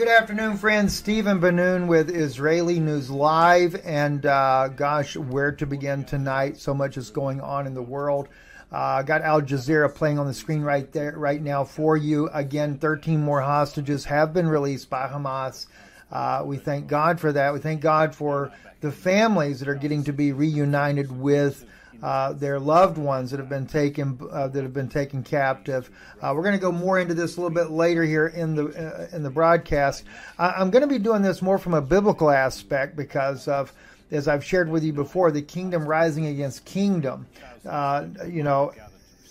[0.00, 0.96] Good afternoon, friends.
[0.96, 3.78] Stephen Benoon with Israeli News Live.
[3.84, 6.56] And uh, gosh, where to begin tonight?
[6.56, 8.28] So much is going on in the world.
[8.72, 12.30] Uh, got Al Jazeera playing on the screen right there, right now for you.
[12.32, 15.66] Again, 13 more hostages have been released by Hamas.
[16.10, 17.52] Uh, we thank God for that.
[17.52, 21.66] We thank God for the families that are getting to be reunited with
[22.02, 25.90] uh, their loved ones that have been taken uh, that have been taken captive.
[26.20, 28.66] Uh, we're going to go more into this a little bit later here in the
[28.66, 30.04] uh, in the broadcast.
[30.38, 33.72] I- am going to be doing this more from a biblical aspect because of
[34.10, 37.26] as I've shared with you before, the kingdom rising against kingdom.
[37.68, 38.72] Uh, you know,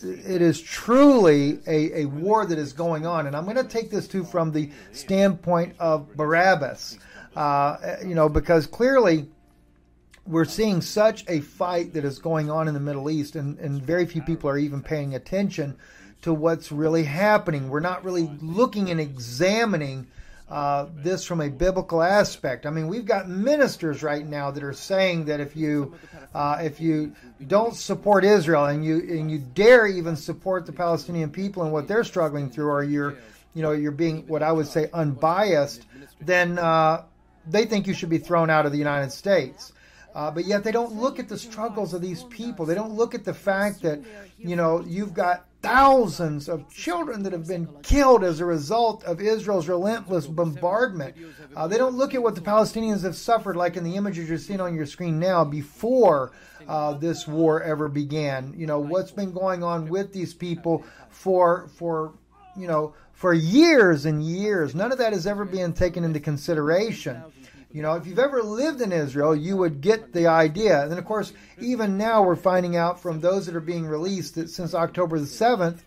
[0.01, 3.91] it is truly a, a war that is going on, and I'm going to take
[3.91, 6.97] this too from the standpoint of Barabbas.
[7.35, 9.27] Uh, you know, because clearly
[10.29, 13.81] we're seeing such a fight that is going on in the Middle East, and, and
[13.81, 15.75] very few people are even paying attention
[16.21, 17.69] to what's really happening.
[17.69, 20.05] We're not really looking and examining
[20.47, 22.67] uh, this from a biblical aspect.
[22.67, 25.95] I mean, we've got ministers right now that are saying that if you
[26.35, 27.15] uh, if you
[27.47, 31.87] don't support Israel and you and you dare even support the Palestinian people and what
[31.87, 33.15] they're struggling through, or you're
[33.55, 35.85] you know you're being what I would say unbiased,
[36.21, 37.03] then uh,
[37.47, 39.73] they think you should be thrown out of the United States.
[40.15, 42.65] Uh, but yet they don't look at the struggles of these people.
[42.65, 44.01] They don't look at the fact that,
[44.37, 49.21] you know, you've got thousands of children that have been killed as a result of
[49.21, 51.15] Israel's relentless bombardment.
[51.55, 54.37] Uh, they don't look at what the Palestinians have suffered, like in the images you're
[54.37, 56.31] seeing on your screen now, before
[56.67, 58.53] uh, this war ever began.
[58.57, 62.13] You know, what's been going on with these people for, for,
[62.57, 64.73] you know, for years and years.
[64.73, 67.21] None of that is ever being taken into consideration.
[67.71, 70.83] You know, if you've ever lived in Israel, you would get the idea.
[70.83, 74.49] And of course, even now we're finding out from those that are being released that
[74.49, 75.79] since October the 7th,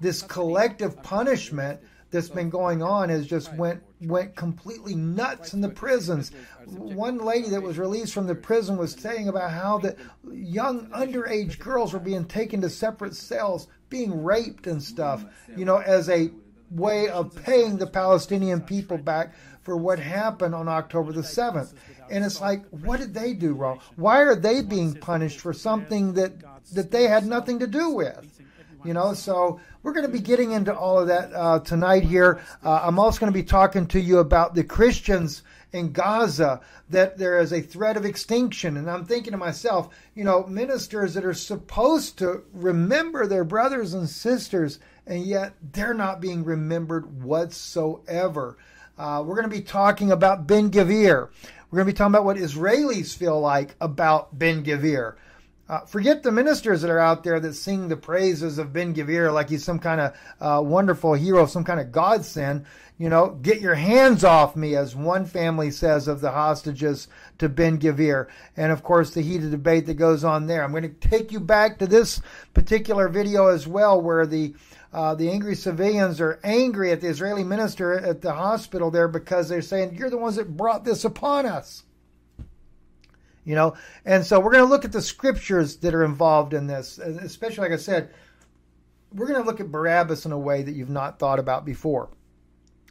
[0.00, 5.68] this collective punishment that's been going on has just went went completely nuts in the
[5.68, 6.30] prisons.
[6.66, 9.96] One lady that was released from the prison was saying about how the
[10.30, 15.24] young underage girls were being taken to separate cells, being raped and stuff,
[15.56, 16.30] you know, as a
[16.70, 19.34] way of paying the Palestinian people back
[19.66, 21.74] for what happened on October the 7th.
[22.08, 23.80] And it's like, what did they do wrong?
[23.96, 26.34] Why are they being punished for something that,
[26.72, 28.40] that they had nothing to do with?
[28.84, 32.40] You know, so we're going to be getting into all of that uh, tonight here.
[32.64, 36.60] Uh, I'm also going to be talking to you about the Christians in Gaza
[36.90, 38.76] that there is a threat of extinction.
[38.76, 43.94] And I'm thinking to myself, you know, ministers that are supposed to remember their brothers
[43.94, 44.78] and sisters,
[45.08, 48.56] and yet they're not being remembered whatsoever.
[48.98, 51.28] Uh, we're going to be talking about Ben Gvir.
[51.70, 55.16] We're going to be talking about what Israelis feel like about Ben Gvir.
[55.68, 59.34] Uh, forget the ministers that are out there that sing the praises of Ben Gvir
[59.34, 62.64] like he's some kind of uh, wonderful hero, some kind of godsend.
[62.98, 67.08] You know, get your hands off me, as one family says of the hostages
[67.38, 68.28] to Ben Gvir.
[68.56, 70.62] And of course, the heated debate that goes on there.
[70.64, 72.22] I'm going to take you back to this
[72.54, 74.54] particular video as well, where the
[74.96, 79.46] uh, the angry civilians are angry at the Israeli minister at the hospital there because
[79.46, 81.82] they're saying, You're the ones that brought this upon us.
[83.44, 86.66] You know, and so we're going to look at the scriptures that are involved in
[86.66, 88.08] this, especially, like I said,
[89.12, 92.08] we're going to look at Barabbas in a way that you've not thought about before.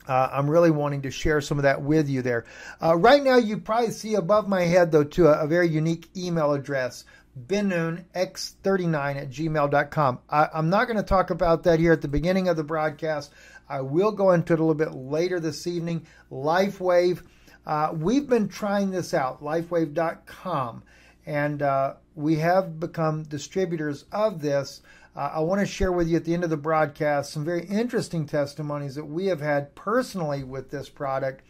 [0.08, 2.46] Uh, I'm really wanting to share some of that with you there.
[2.82, 6.08] Uh, right now, you probably see above my head, though, to a, a very unique
[6.16, 7.04] email address
[7.48, 10.20] benoonx39 at gmail.com.
[10.30, 13.32] I, I'm not going to talk about that here at the beginning of the broadcast.
[13.68, 16.06] I will go into it a little bit later this evening.
[16.32, 17.24] LifeWave,
[17.66, 20.84] uh, we've been trying this out, lifewave.com,
[21.26, 24.82] and uh, we have become distributors of this.
[25.16, 27.66] Uh, I want to share with you at the end of the broadcast some very
[27.66, 31.42] interesting testimonies that we have had personally with this product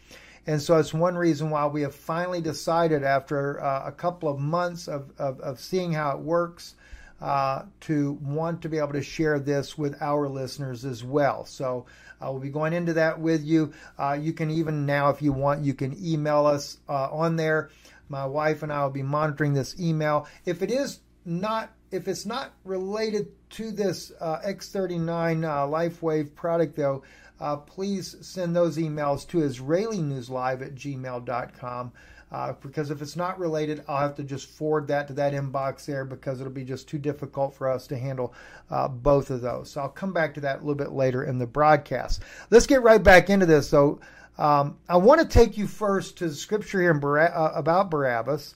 [0.46, 4.38] and so it's one reason why we have finally decided, after uh, a couple of
[4.38, 6.74] months of, of, of, seeing how it works,
[7.20, 11.44] uh, to want to be able to share this with our listeners as well.
[11.46, 11.86] So
[12.20, 13.72] uh, we'll be going into that with you.
[13.98, 17.70] Uh, you can even now, if you want, you can email us uh, on there.
[18.08, 20.28] My wife and I will be monitoring this email.
[20.44, 26.76] If it is not, if it's not related to this uh, X39 uh, LifeWave product,
[26.76, 27.02] though,
[27.40, 31.92] uh, please send those emails to IsraeliNewsLive at gmail.com.
[32.32, 35.86] Uh, because if it's not related, I'll have to just forward that to that inbox
[35.86, 38.34] there because it'll be just too difficult for us to handle
[38.68, 39.70] uh, both of those.
[39.70, 42.22] So I'll come back to that a little bit later in the broadcast.
[42.50, 43.68] Let's get right back into this.
[43.68, 44.00] So
[44.38, 48.54] um, I want to take you first to the scripture here Bar- uh, about Barabbas.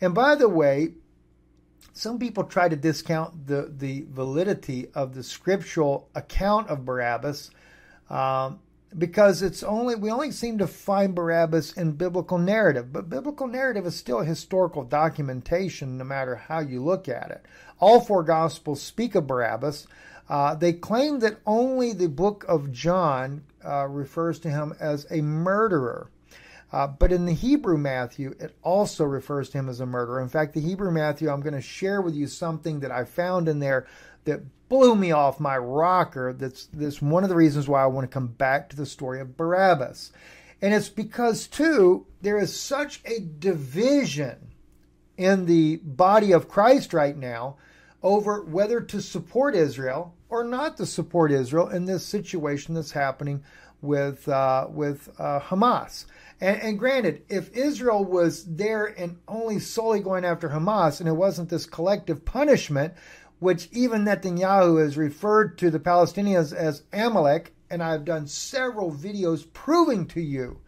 [0.00, 0.94] And by the way,
[1.92, 7.50] some people try to discount the, the validity of the scriptural account of Barabbas.
[8.10, 8.60] Um,
[8.96, 13.86] because it's only we only seem to find Barabbas in biblical narrative, but biblical narrative
[13.86, 17.44] is still historical documentation, no matter how you look at it.
[17.80, 19.86] All four Gospels speak of Barabbas.
[20.28, 25.20] Uh, they claim that only the book of John uh, refers to him as a
[25.20, 26.08] murderer.
[26.74, 30.20] Uh, but in the Hebrew Matthew, it also refers to him as a murderer.
[30.20, 33.48] In fact, the Hebrew Matthew, I'm going to share with you something that I found
[33.48, 33.86] in there
[34.24, 36.32] that blew me off my rocker.
[36.32, 39.20] That's that's one of the reasons why I want to come back to the story
[39.20, 40.10] of Barabbas.
[40.60, 44.50] And it's because too there is such a division
[45.16, 47.56] in the body of Christ right now
[48.02, 53.44] over whether to support Israel or not to support Israel in this situation that's happening
[53.80, 56.06] with uh, with uh, Hamas.
[56.40, 61.12] And, and, granted, if Israel was there and only solely going after Hamas, and it
[61.12, 62.94] wasn't this collective punishment,
[63.38, 69.46] which even Netanyahu has referred to the Palestinians as Amalek, and I've done several videos
[69.52, 70.60] proving to you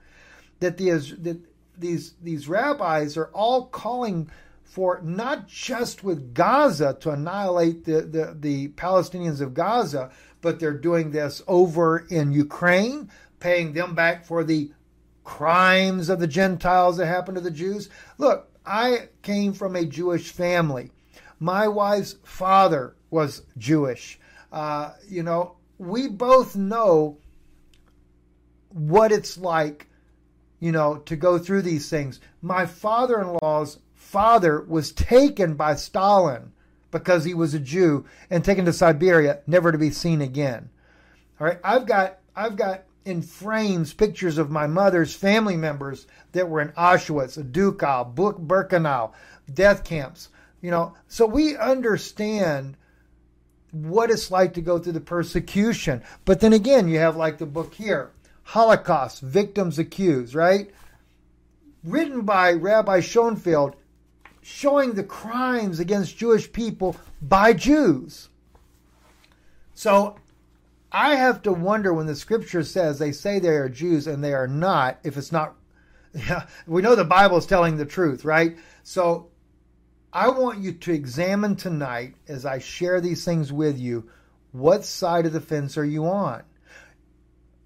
[0.60, 1.40] that, the, that
[1.78, 4.30] these these rabbis are all calling
[4.66, 10.10] for not just with Gaza to annihilate the, the, the Palestinians of Gaza,
[10.42, 13.08] but they're doing this over in Ukraine,
[13.40, 14.70] paying them back for the
[15.24, 17.88] crimes of the Gentiles that happened to the Jews.
[18.18, 20.90] Look, I came from a Jewish family.
[21.38, 24.18] My wife's father was Jewish.
[24.52, 27.18] Uh, you know, we both know
[28.70, 29.86] what it's like,
[30.58, 32.20] you know, to go through these things.
[32.42, 33.78] My father in law's
[34.16, 36.50] father was taken by Stalin
[36.90, 40.70] because he was a Jew and taken to Siberia, never to be seen again.
[41.38, 46.48] All right, I've got I've got in frames pictures of my mother's family members that
[46.48, 49.12] were in Auschwitz, Dachau, Birkenau,
[49.52, 50.30] death camps.
[50.62, 52.78] You know, so we understand
[53.72, 56.02] what it's like to go through the persecution.
[56.24, 58.12] But then again, you have like the book here,
[58.44, 60.70] Holocaust, Victims Accused, right?
[61.84, 63.76] Written by Rabbi Schoenfeld,
[64.46, 68.28] showing the crimes against Jewish people by Jews.
[69.74, 70.18] So
[70.92, 74.32] I have to wonder when the scripture says they say they are Jews and they
[74.34, 75.56] are not, if it's not,
[76.14, 78.56] yeah, we know the Bible is telling the truth, right?
[78.84, 79.30] So
[80.12, 84.08] I want you to examine tonight as I share these things with you
[84.52, 86.44] what side of the fence are you on?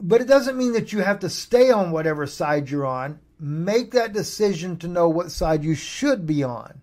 [0.00, 3.20] But it doesn't mean that you have to stay on whatever side you're on.
[3.40, 6.82] Make that decision to know what side you should be on.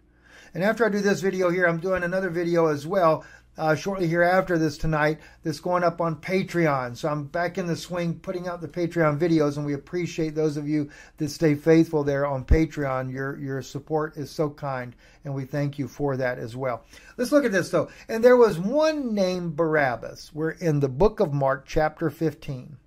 [0.56, 3.24] And after I do this video here, I'm doing another video as well
[3.58, 6.96] uh, shortly here after this tonight that's going up on Patreon.
[6.98, 10.58] So I'm back in the swing putting out the Patreon videos, and we appreciate those
[10.58, 13.12] of you that stay faithful there on Patreon.
[13.12, 14.96] Your your support is so kind,
[15.26, 16.84] and we thank you for that as well.
[17.18, 17.90] Let's look at this though.
[18.08, 20.32] And there was one named Barabbas.
[20.34, 22.78] We're in the book of Mark, chapter 15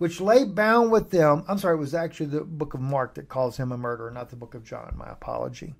[0.00, 1.44] which lay bound with them.
[1.46, 4.30] I'm sorry, it was actually the book of Mark that calls him a murderer, not
[4.30, 4.94] the book of John.
[4.96, 5.74] My apology.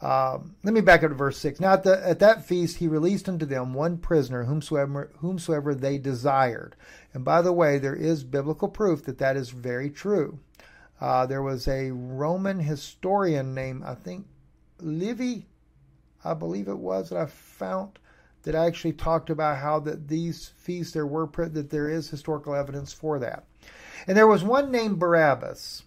[0.00, 1.60] Um, let me back up to verse 6.
[1.60, 5.98] Now, at, the, at that feast, he released unto them one prisoner, whomsoever, whomsoever they
[5.98, 6.74] desired.
[7.14, 10.40] And by the way, there is biblical proof that that is very true.
[11.00, 14.26] Uh, there was a Roman historian named, I think,
[14.80, 15.46] Livy,
[16.24, 18.00] I believe it was, that I found
[18.48, 22.94] that actually talked about how that these feasts there were that there is historical evidence
[22.94, 23.44] for that.
[24.06, 25.82] And there was one named Barabbas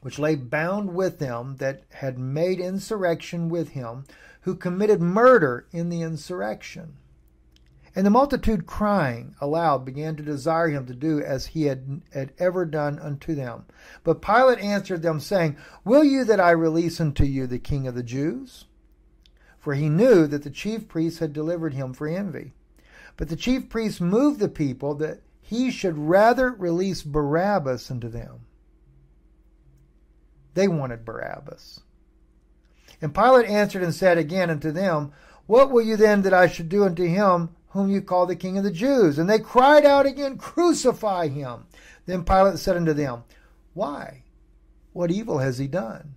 [0.00, 4.04] which lay bound with them that had made insurrection with him,
[4.42, 6.96] who committed murder in the insurrection.
[7.96, 12.32] And the multitude crying aloud began to desire him to do as he had, had
[12.38, 13.64] ever done unto them.
[14.04, 17.96] But Pilate answered them, saying, Will you that I release unto you the king of
[17.96, 18.66] the Jews?
[19.66, 22.52] For he knew that the chief priests had delivered him for envy.
[23.16, 28.46] But the chief priests moved the people that he should rather release Barabbas unto them
[30.56, 31.80] they wanted Barabbas.
[33.00, 35.12] And Pilate answered and said again unto them,
[35.46, 38.58] What will you then that I should do unto him whom you call the King
[38.58, 39.18] of the Jews?
[39.18, 41.66] And they cried out again, Crucify him.
[42.06, 43.24] Then Pilate said unto them,
[43.74, 44.22] Why?
[44.92, 46.15] What evil has he done?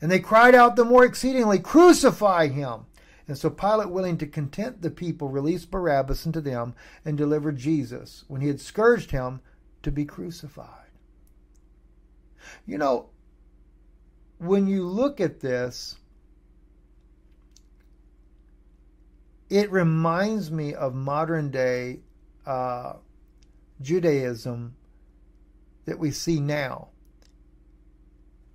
[0.00, 2.86] And they cried out the more exceedingly, Crucify him!
[3.26, 6.74] And so Pilate, willing to content the people, released Barabbas unto them
[7.04, 9.40] and delivered Jesus, when he had scourged him,
[9.82, 10.90] to be crucified.
[12.66, 13.10] You know,
[14.38, 15.96] when you look at this,
[19.50, 22.00] it reminds me of modern day
[22.46, 22.94] uh,
[23.80, 24.74] Judaism
[25.84, 26.88] that we see now.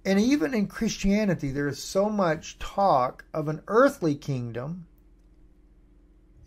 [0.05, 4.85] And even in Christianity, there is so much talk of an earthly kingdom.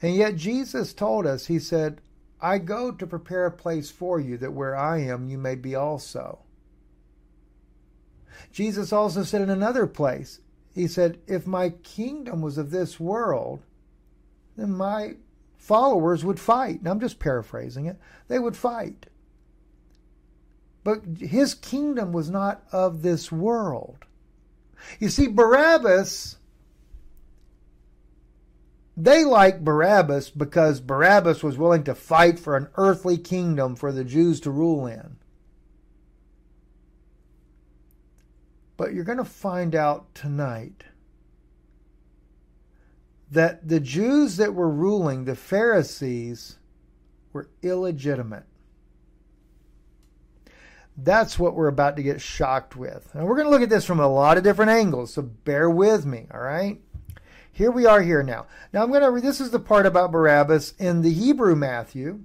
[0.02, 2.02] And yet Jesus told us, He said,
[2.40, 5.74] I go to prepare a place for you, that where I am, you may be
[5.74, 6.40] also.
[8.52, 10.40] Jesus also said in another place,
[10.74, 13.62] He said, If my kingdom was of this world,
[14.56, 15.14] then my
[15.56, 16.80] followers would fight.
[16.80, 17.96] And I'm just paraphrasing it.
[18.28, 19.06] They would fight.
[20.86, 24.04] But his kingdom was not of this world.
[25.00, 26.36] You see, Barabbas,
[28.96, 34.04] they liked Barabbas because Barabbas was willing to fight for an earthly kingdom for the
[34.04, 35.16] Jews to rule in.
[38.76, 40.84] But you're going to find out tonight
[43.32, 46.58] that the Jews that were ruling, the Pharisees,
[47.32, 48.46] were illegitimate.
[50.96, 53.10] That's what we're about to get shocked with.
[53.14, 55.68] And we're going to look at this from a lot of different angles, so bear
[55.68, 56.80] with me, all right?
[57.52, 58.46] Here we are here now.
[58.72, 62.20] Now I'm going to read this is the part about Barabbas in the Hebrew Matthew.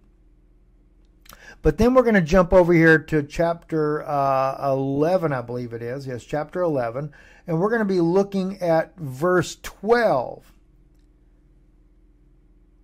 [1.61, 5.81] But then we're going to jump over here to chapter uh, 11, I believe it
[5.81, 6.07] is.
[6.07, 7.13] Yes, chapter 11.
[7.45, 10.51] And we're going to be looking at verse 12.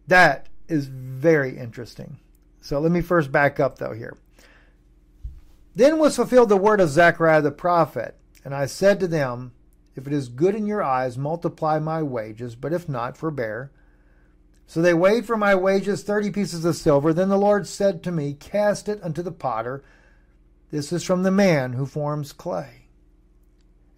[0.08, 2.20] That is very interesting.
[2.62, 4.16] So let me first back up, though, here.
[5.78, 8.18] Then was fulfilled the word of Zechariah the prophet.
[8.44, 9.54] And I said to them,
[9.96, 13.72] If it is good in your eyes, multiply my wages, but if not, forbear.
[14.66, 17.14] So they weighed for my wages thirty pieces of silver.
[17.14, 19.84] Then the Lord said to me, Cast it unto the potter.
[20.72, 22.88] This is from the man who forms clay,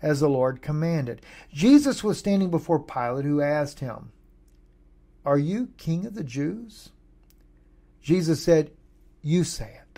[0.02, 1.22] as the Lord commanded.
[1.52, 4.12] Jesus was standing before Pilate, who asked him,
[5.26, 6.90] are you king of the Jews?
[8.02, 8.72] Jesus said,
[9.22, 9.89] You say it.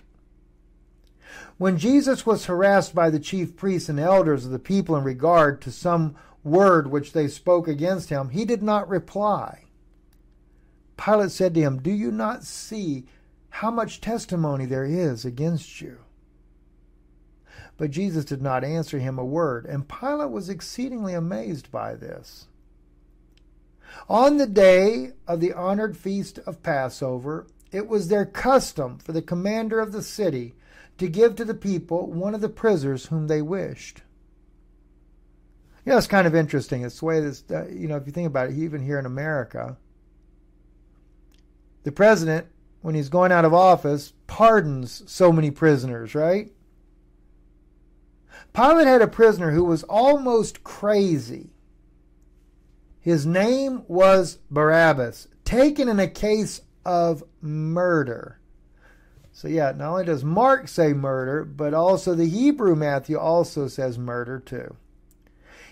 [1.57, 5.61] When Jesus was harassed by the chief priests and elders of the people in regard
[5.61, 9.65] to some word which they spoke against him, he did not reply.
[10.97, 13.05] Pilate said to him, Do you not see
[13.49, 15.99] how much testimony there is against you?
[17.77, 22.47] But Jesus did not answer him a word, and Pilate was exceedingly amazed by this.
[24.07, 29.21] On the day of the honored feast of Passover, it was their custom for the
[29.21, 30.53] commander of the city
[31.01, 34.01] to give to the people one of the prisoners whom they wished.
[35.85, 36.83] You know, it's kind of interesting.
[36.83, 39.05] It's the way this, uh, you know, if you think about it, even here in
[39.05, 39.77] America,
[41.83, 42.47] the president,
[42.81, 46.51] when he's going out of office, pardons so many prisoners, right?
[48.53, 51.51] Pilate had a prisoner who was almost crazy
[53.01, 58.39] his name was Barabbas, taken in a case of murder.
[59.41, 63.97] So, yeah, not only does Mark say murder, but also the Hebrew Matthew also says
[63.97, 64.75] murder too.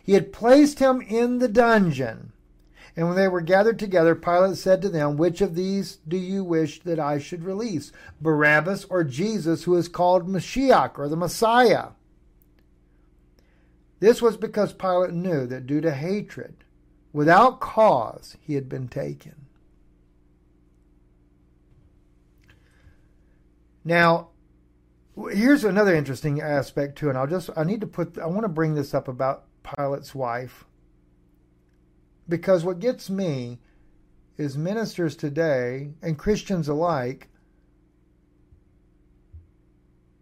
[0.03, 2.31] He had placed him in the dungeon.
[2.95, 6.43] And when they were gathered together, Pilate said to them, Which of these do you
[6.43, 11.89] wish that I should release, Barabbas or Jesus, who is called Mashiach or the Messiah?
[13.99, 16.63] This was because Pilate knew that due to hatred,
[17.13, 19.45] Without cause, he had been taken.
[23.89, 24.27] Now,
[25.31, 28.47] here's another interesting aspect too, and I'll just I need to put I want to
[28.47, 30.65] bring this up about Pilate's wife
[32.27, 33.57] because what gets me
[34.37, 37.29] is ministers today and Christians alike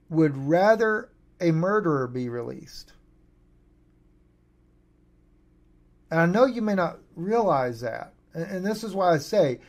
[0.10, 1.10] would rather
[1.42, 2.94] a murderer be released
[6.10, 8.14] And I know you may not realize that.
[8.34, 9.60] And, this is why I say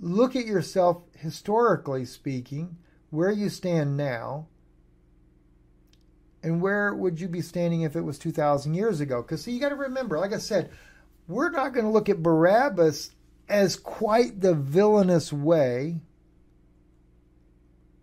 [0.00, 2.76] look at yourself historically speaking,
[3.14, 4.48] where you stand now,
[6.42, 9.22] and where would you be standing if it was 2,000 years ago?
[9.22, 10.70] Because, see, you got to remember, like I said,
[11.28, 13.12] we're not going to look at Barabbas
[13.48, 16.00] as quite the villainous way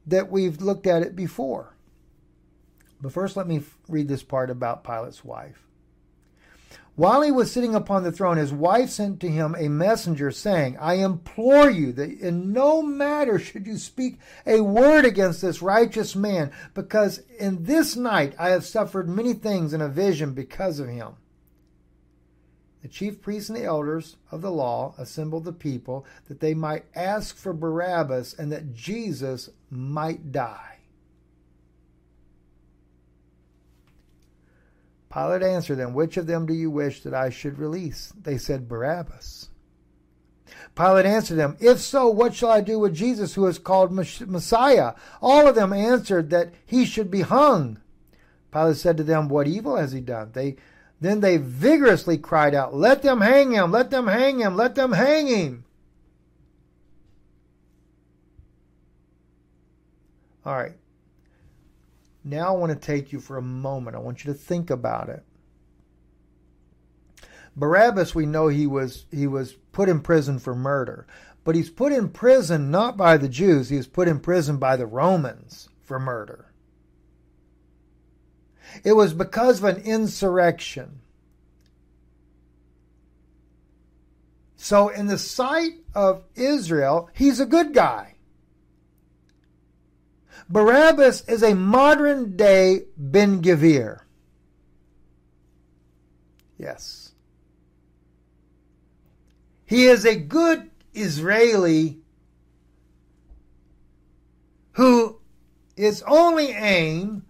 [0.07, 1.75] that we've looked at it before.
[3.01, 5.67] But first, let me read this part about Pilate's wife.
[6.95, 10.77] While he was sitting upon the throne, his wife sent to him a messenger, saying,
[10.77, 16.15] I implore you that in no matter should you speak a word against this righteous
[16.15, 20.89] man, because in this night I have suffered many things in a vision because of
[20.89, 21.15] him.
[22.81, 26.85] The chief priests and the elders of the law assembled the people that they might
[26.95, 30.70] ask for Barabbas and that Jesus might die.
[35.11, 38.13] Pilate answered them, Which of them do you wish that I should release?
[38.21, 39.49] They said, Barabbas.
[40.75, 44.93] Pilate answered them, If so, what shall I do with Jesus who is called Messiah?
[45.21, 47.79] All of them answered that he should be hung.
[48.51, 50.31] Pilate said to them, What evil has he done?
[50.33, 50.55] They
[51.01, 54.91] then they vigorously cried out, Let them hang him, let them hang him, let them
[54.91, 55.65] hang him.
[60.45, 60.73] All right.
[62.23, 63.95] Now I want to take you for a moment.
[63.95, 65.23] I want you to think about it.
[67.55, 71.05] Barabbas, we know he was he was put in prison for murder,
[71.43, 73.69] but he's put in prison not by the Jews.
[73.69, 76.51] He was put in prison by the Romans for murder.
[78.83, 81.01] It was because of an insurrection.
[84.55, 88.10] So, in the sight of Israel, he's a good guy.
[90.49, 94.01] Barabbas is a modern day Ben Gvir.
[96.57, 97.13] Yes.
[99.65, 101.99] He is a good Israeli
[104.73, 105.19] who
[105.75, 107.25] his only aim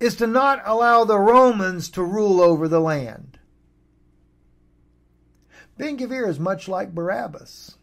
[0.00, 3.38] is to not allow the Romans to rule over the land.
[5.76, 7.76] Ben Gvir is much like Barabbas.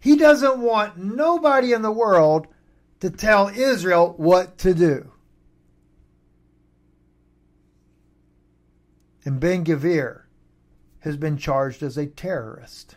[0.00, 2.46] He doesn't want nobody in the world
[3.00, 5.12] to tell Israel what to do.
[9.24, 10.22] And Ben Gvir
[11.00, 12.96] has been charged as a terrorist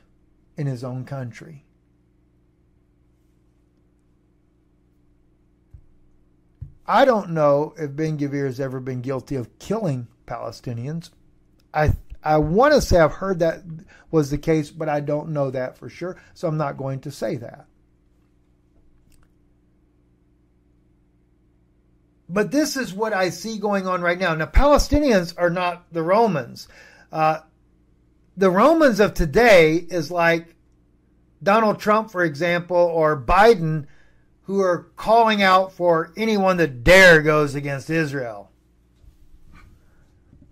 [0.57, 1.65] in his own country.
[6.86, 11.12] I don't know if Ben Gvir has ever been guilty of killing Palestinians.
[11.74, 13.64] I I want to say I've heard that
[14.12, 17.12] was the case, but I don't know that for sure, so I'm not going to
[17.12, 17.66] say that.
[22.29, 24.33] But this is what I see going on right now.
[24.33, 26.68] Now, Palestinians are not the Romans.
[27.12, 27.40] Uh,
[28.38, 30.55] the Romans of today is like
[31.44, 33.86] Donald Trump, for example, or Biden,
[34.44, 38.51] who are calling out for anyone that dare goes against Israel.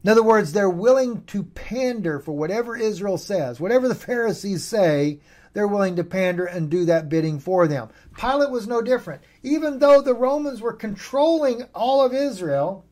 [0.03, 3.59] In other words, they're willing to pander for whatever Israel says.
[3.59, 5.19] Whatever the Pharisees say,
[5.53, 7.89] they're willing to pander and do that bidding for them.
[8.17, 9.21] Pilate was no different.
[9.43, 12.85] Even though the Romans were controlling all of Israel,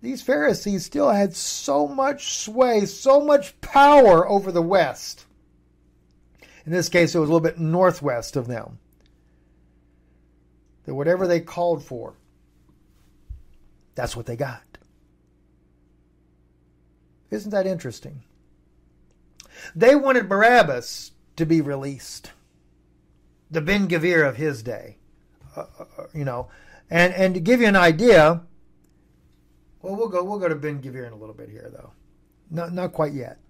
[0.00, 5.26] these Pharisees still had so much sway, so much power over the West.
[6.64, 8.78] In this case, it was a little bit northwest of them.
[10.84, 12.14] That whatever they called for,
[13.98, 14.62] that's what they got.
[17.32, 18.22] Isn't that interesting?
[19.74, 22.30] They wanted Barabbas to be released,
[23.50, 24.98] the Ben Gvir of his day,
[25.56, 26.48] uh, uh, uh, you know,
[26.88, 28.42] and and to give you an idea.
[29.82, 31.90] Well, we'll go we'll go to Ben Gvir in a little bit here, though.
[32.52, 33.40] Not not quite yet.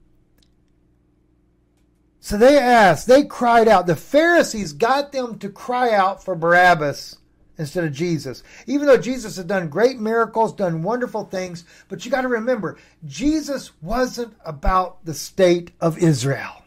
[2.20, 3.86] So they asked, they cried out.
[3.86, 7.18] The Pharisees got them to cry out for Barabbas
[7.58, 8.42] instead of Jesus.
[8.66, 12.78] Even though Jesus had done great miracles, done wonderful things, but you got to remember,
[13.04, 16.62] Jesus wasn't about the state of Israel.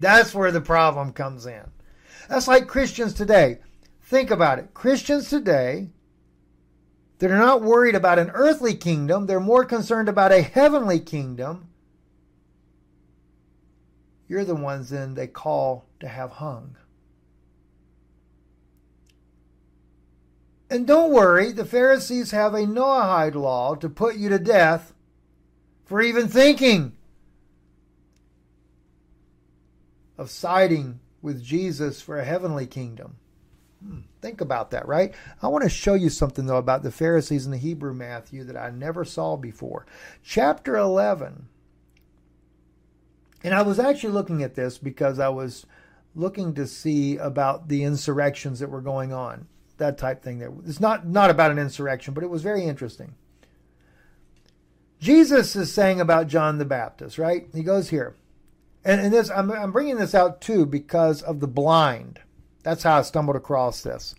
[0.00, 1.64] That's where the problem comes in.
[2.28, 3.58] That's like Christians today.
[4.02, 4.72] Think about it.
[4.74, 5.88] Christians today
[7.18, 11.68] they're not worried about an earthly kingdom, they're more concerned about a heavenly kingdom.
[14.28, 16.76] You're the ones then they call to have hung.
[20.74, 24.92] And don't worry, the Pharisees have a Noahide law to put you to death
[25.84, 26.96] for even thinking
[30.18, 33.18] of siding with Jesus for a heavenly kingdom.
[33.86, 35.14] Hmm, think about that, right?
[35.40, 38.56] I want to show you something, though, about the Pharisees in the Hebrew Matthew that
[38.56, 39.86] I never saw before.
[40.24, 41.46] Chapter 11.
[43.44, 45.66] And I was actually looking at this because I was
[46.16, 49.46] looking to see about the insurrections that were going on
[49.78, 50.52] that type thing there.
[50.66, 53.14] It's not not about an insurrection, but it was very interesting.
[55.00, 57.46] Jesus is saying about John the Baptist, right?
[57.54, 58.16] He goes here.
[58.84, 62.20] And, and this I'm, I'm bringing this out too because of the blind.
[62.62, 64.14] That's how I stumbled across this.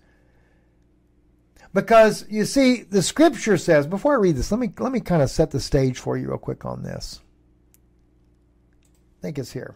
[1.74, 5.22] Because you see, the scripture says, before I read this, let me let me kind
[5.22, 7.22] of set the stage for you real quick on this.
[9.20, 9.76] I think it's here.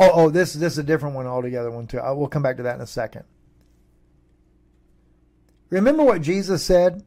[0.00, 1.70] Oh, oh, this this is a different one altogether.
[1.72, 1.98] One too.
[1.98, 3.24] I, we'll come back to that in a second.
[5.70, 7.04] Remember what Jesus said?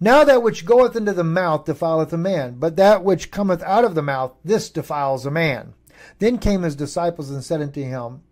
[0.00, 3.84] Now that which goeth into the mouth defileth a man, but that which cometh out
[3.84, 5.74] of the mouth, this defiles a man.
[6.18, 8.22] Then came his disciples and said unto him,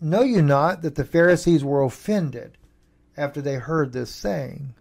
[0.00, 2.56] Know you not that the Pharisees were offended
[3.16, 4.74] after they heard this saying?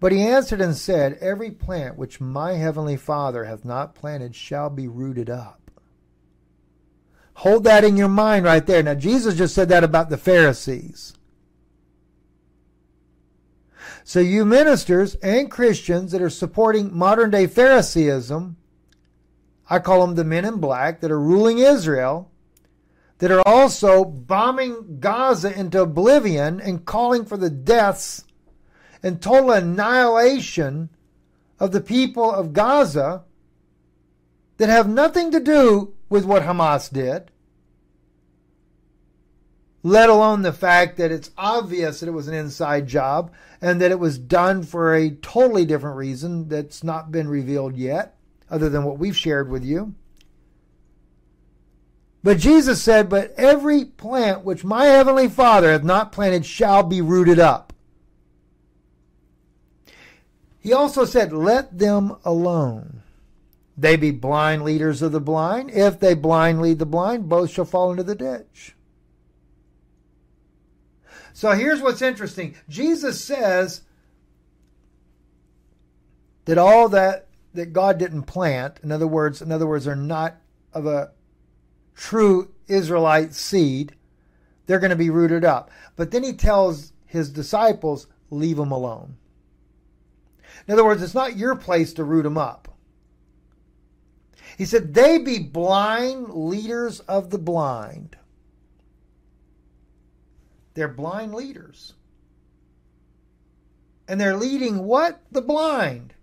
[0.00, 4.68] But he answered and said, Every plant which my heavenly Father hath not planted shall
[4.68, 5.63] be rooted up.
[7.34, 8.82] Hold that in your mind right there.
[8.82, 11.14] Now, Jesus just said that about the Pharisees.
[14.04, 18.56] So, you ministers and Christians that are supporting modern day Phariseeism,
[19.68, 22.30] I call them the men in black that are ruling Israel,
[23.18, 28.24] that are also bombing Gaza into oblivion and calling for the deaths
[29.02, 30.90] and total annihilation
[31.58, 33.24] of the people of Gaza
[34.58, 37.30] that have nothing to do with what Hamas did,
[39.82, 43.90] let alone the fact that it's obvious that it was an inside job and that
[43.90, 48.16] it was done for a totally different reason that's not been revealed yet,
[48.50, 49.94] other than what we've shared with you.
[52.22, 57.02] But Jesus said, But every plant which my heavenly Father hath not planted shall be
[57.02, 57.74] rooted up.
[60.58, 63.02] He also said, Let them alone.
[63.76, 65.70] They be blind leaders of the blind.
[65.70, 68.76] If they blind lead the blind, both shall fall into the ditch.
[71.32, 72.54] So here's what's interesting.
[72.68, 73.82] Jesus says
[76.44, 80.36] that all that that God didn't plant, in other words, in other words, are not
[80.72, 81.12] of a
[81.94, 83.94] true Israelite seed,
[84.66, 85.70] they're going to be rooted up.
[85.96, 89.16] But then he tells his disciples, leave them alone.
[90.66, 92.73] In other words, it's not your place to root them up.
[94.56, 98.16] He said, they be blind leaders of the blind.
[100.74, 101.94] They're blind leaders.
[104.06, 105.20] And they're leading what?
[105.32, 106.14] The blind.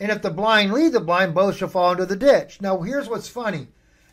[0.00, 2.60] And if the blind lead the blind, both shall fall into the ditch.
[2.60, 3.68] Now, here's what's funny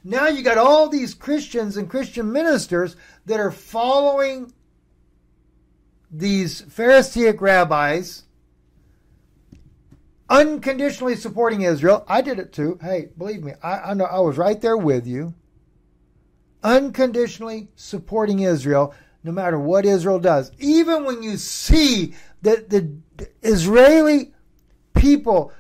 [0.08, 4.54] now you got all these Christians and Christian ministers that are following
[6.12, 8.25] these Pharisaic rabbis,
[10.30, 12.06] unconditionally supporting Israel.
[12.08, 12.80] I did it too.
[12.82, 15.34] Hey, believe me, I, I know I was right there with you.
[16.64, 20.52] Unconditionally supporting Israel, no matter what Israel does.
[20.60, 22.92] Even when you see that the
[23.44, 24.34] Israeli
[24.96, 25.52] people,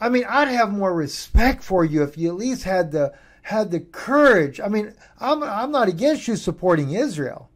[0.00, 3.70] I mean, I'd have more respect for you if you at least had the had
[3.70, 4.60] the courage.
[4.60, 7.49] I mean, I'm, I'm not against you supporting Israel.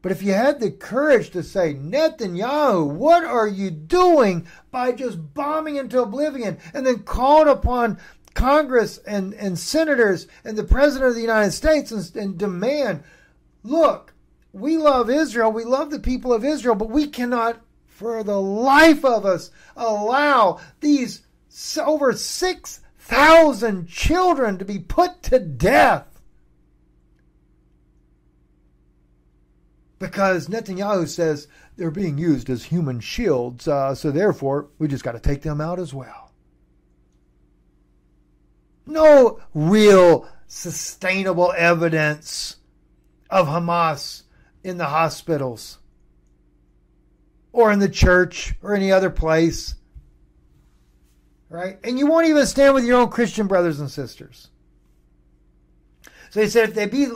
[0.00, 5.34] But if you had the courage to say, Netanyahu, what are you doing by just
[5.34, 7.98] bombing into oblivion and then called upon
[8.34, 13.02] Congress and, and senators and the President of the United States and, and demand,
[13.64, 14.14] look,
[14.52, 19.04] we love Israel, we love the people of Israel, but we cannot, for the life
[19.04, 21.22] of us, allow these
[21.78, 26.07] over six thousand children to be put to death
[29.98, 35.12] because Netanyahu says they're being used as human shields, uh, so therefore we just got
[35.12, 36.32] to take them out as well.
[38.86, 42.56] No real sustainable evidence
[43.28, 44.22] of Hamas
[44.64, 45.78] in the hospitals
[47.52, 49.74] or in the church or any other place
[51.48, 51.78] right?
[51.84, 54.48] And you won't even stand with your own Christian brothers and sisters.
[56.30, 57.06] So he said, if they be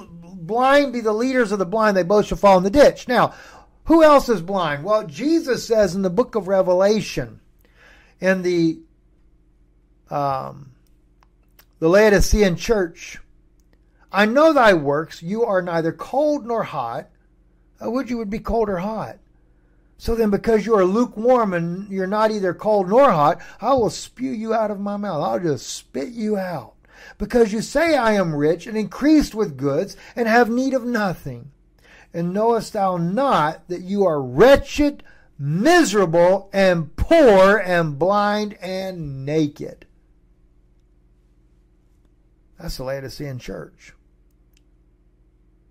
[0.46, 3.08] blind, be the leaders of the blind, they both shall fall in the ditch.
[3.08, 3.34] Now,
[3.84, 4.84] who else is blind?
[4.84, 7.40] Well, Jesus says in the book of Revelation,
[8.20, 8.80] in the
[10.10, 10.72] um,
[11.78, 13.18] the Laodicean church,
[14.12, 17.08] I know thy works, you are neither cold nor hot.
[17.80, 19.18] I would you would be cold or hot.
[19.98, 23.90] So then, because you are lukewarm and you're not either cold nor hot, I will
[23.90, 25.22] spew you out of my mouth.
[25.22, 26.74] I'll just spit you out.
[27.18, 31.50] Because you say, I am rich and increased with goods and have need of nothing.
[32.14, 35.02] And knowest thou not that you are wretched,
[35.38, 39.86] miserable, and poor, and blind, and naked?
[42.58, 43.94] That's the Laodicean church.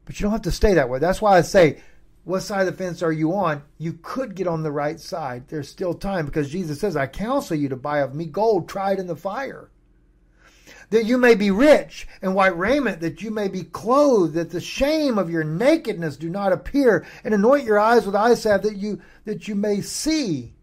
[0.06, 1.00] But you don't have to stay that way.
[1.00, 1.82] That's why I say,
[2.24, 3.64] what side of the fence are you on?
[3.78, 5.48] You could get on the right side.
[5.48, 9.00] There's still time because Jesus says, I counsel you to buy of me gold tried
[9.00, 9.70] in the fire.
[10.92, 14.62] That you may be rich and white raiment, that you may be clothed, that the
[14.62, 18.76] shame of your nakedness do not appear, and anoint your eyes with eye salve that
[18.76, 20.54] you that you may see.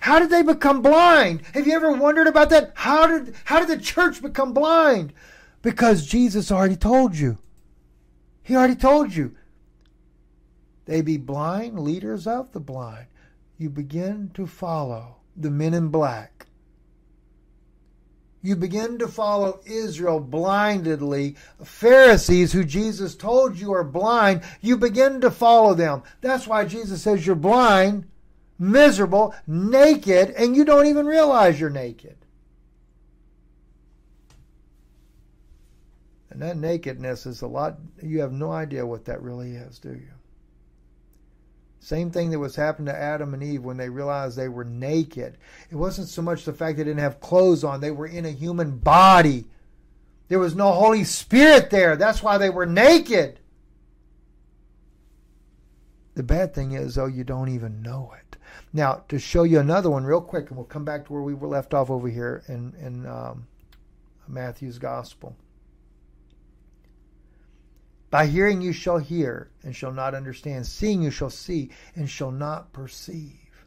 [0.00, 1.42] How did they become blind?
[1.54, 2.72] Have you ever wondered about that?
[2.74, 5.14] How did how did the church become blind?
[5.62, 7.38] Because Jesus already told you.
[8.42, 9.34] He already told you.
[10.84, 13.06] They be blind, leaders of the blind.
[13.56, 16.48] You begin to follow the men in black.
[18.42, 21.36] You begin to follow Israel blindedly.
[21.62, 26.02] Pharisees, who Jesus told you are blind, you begin to follow them.
[26.20, 28.06] That's why Jesus says you're blind
[28.62, 32.16] miserable, naked, and you don't even realize you're naked.
[36.30, 39.90] And that nakedness is a lot, you have no idea what that really is, do
[39.90, 40.08] you?
[41.82, 45.36] Same thing that was happening to Adam and Eve when they realized they were naked.
[45.68, 48.30] It wasn't so much the fact they didn't have clothes on, they were in a
[48.30, 49.46] human body.
[50.28, 51.96] There was no Holy Spirit there.
[51.96, 53.40] That's why they were naked.
[56.14, 58.36] The bad thing is, though, you don't even know it.
[58.72, 61.34] Now, to show you another one real quick, and we'll come back to where we
[61.34, 63.48] were left off over here in, in um,
[64.28, 65.34] Matthew's Gospel.
[68.12, 70.66] By hearing you shall hear and shall not understand.
[70.66, 73.64] Seeing you shall see and shall not perceive.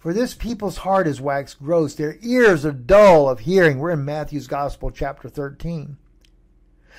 [0.00, 3.78] For this people's heart is waxed gross, their ears are dull of hearing.
[3.78, 5.96] We're in Matthew's Gospel, chapter 13.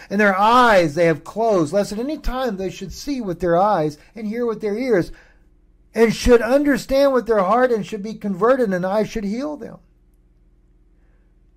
[0.10, 3.58] And their eyes they have closed, lest at any time they should see with their
[3.58, 5.12] eyes and hear with their ears
[5.94, 9.80] and should understand with their heart and should be converted, and I should heal them.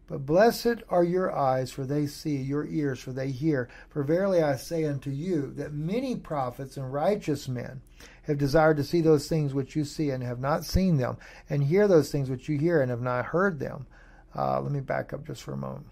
[0.07, 3.71] But blessed are your eyes, for they see, your ears, for they hear.
[3.89, 7.81] For verily I say unto you, that many prophets and righteous men
[8.25, 11.17] have desired to see those things which you see and have not seen them,
[11.49, 13.87] and hear those things which you hear and have not heard them.
[14.37, 15.87] Uh, let me back up just for a moment.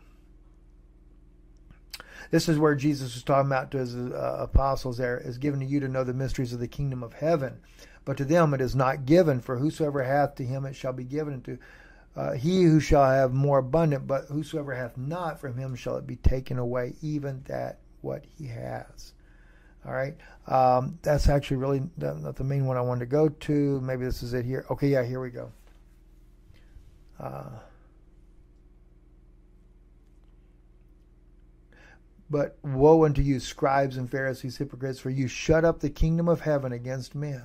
[2.30, 5.66] This is where Jesus was talking about to his uh, apostles there, is given to
[5.66, 7.60] you to know the mysteries of the kingdom of heaven
[8.04, 9.40] but to them it is not given.
[9.40, 11.58] For whosoever hath to him it shall be given to
[12.14, 16.06] uh, he who shall have more abundant, but whosoever hath not from him shall it
[16.06, 19.14] be taken away, even that what he has.
[19.84, 20.14] All right,
[20.46, 23.80] um, that's actually really not the main one I wanted to go to.
[23.80, 24.64] Maybe this is it here.
[24.70, 25.50] Okay, yeah, here we go.
[27.18, 27.50] Uh,
[32.30, 36.40] but woe unto you, scribes and Pharisees, hypocrites, for you shut up the kingdom of
[36.40, 37.44] heaven against men.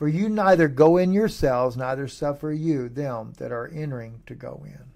[0.00, 4.62] For you neither go in yourselves, neither suffer you them that are entering to go
[4.64, 4.92] in.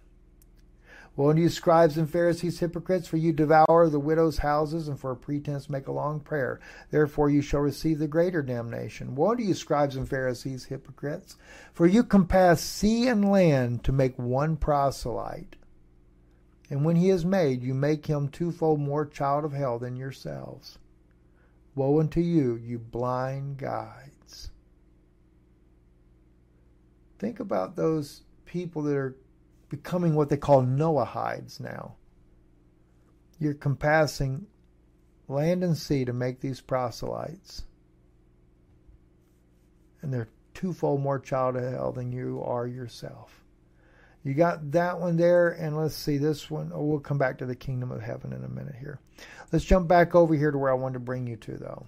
[1.15, 5.11] Woe unto you, scribes and Pharisees, hypocrites, for you devour the widows' houses, and for
[5.11, 6.59] a pretense make a long prayer.
[6.91, 9.15] Therefore you shall receive the greater damnation.
[9.15, 11.37] Woe unto you, scribes and Pharisees, hypocrites,
[11.75, 15.57] for you compass sea and land to make one proselyte.
[16.71, 20.79] And when he is made, you make him twofold more child of hell than yourselves.
[21.75, 24.14] Woe unto you, you blind guides!
[27.19, 29.17] Think about those people that are
[29.69, 31.97] becoming what they call Noahides now.
[33.39, 34.47] You're compassing
[35.29, 37.65] land and sea to make these proselytes.
[40.03, 43.43] And they're twofold more child of hell than you are yourself.
[44.23, 46.73] You got that one there, and let's see this one.
[46.75, 48.99] Oh, we'll come back to the kingdom of heaven in a minute here.
[49.53, 51.87] Let's jump back over here to where I wanted to bring you to, though.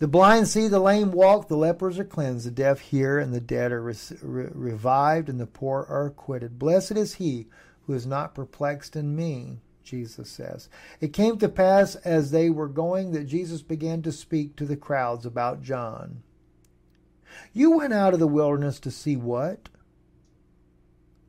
[0.00, 3.40] The blind see, the lame walk, the lepers are cleansed, the deaf hear, and the
[3.40, 6.58] dead are re- re- revived, and the poor are acquitted.
[6.58, 7.46] Blessed is he
[7.86, 10.68] who is not perplexed in me, Jesus says.
[11.00, 14.76] It came to pass as they were going that Jesus began to speak to the
[14.76, 16.22] crowds about John.
[17.52, 19.68] You went out of the wilderness to see what?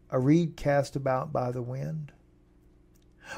[0.09, 2.13] A reed cast about by the wind?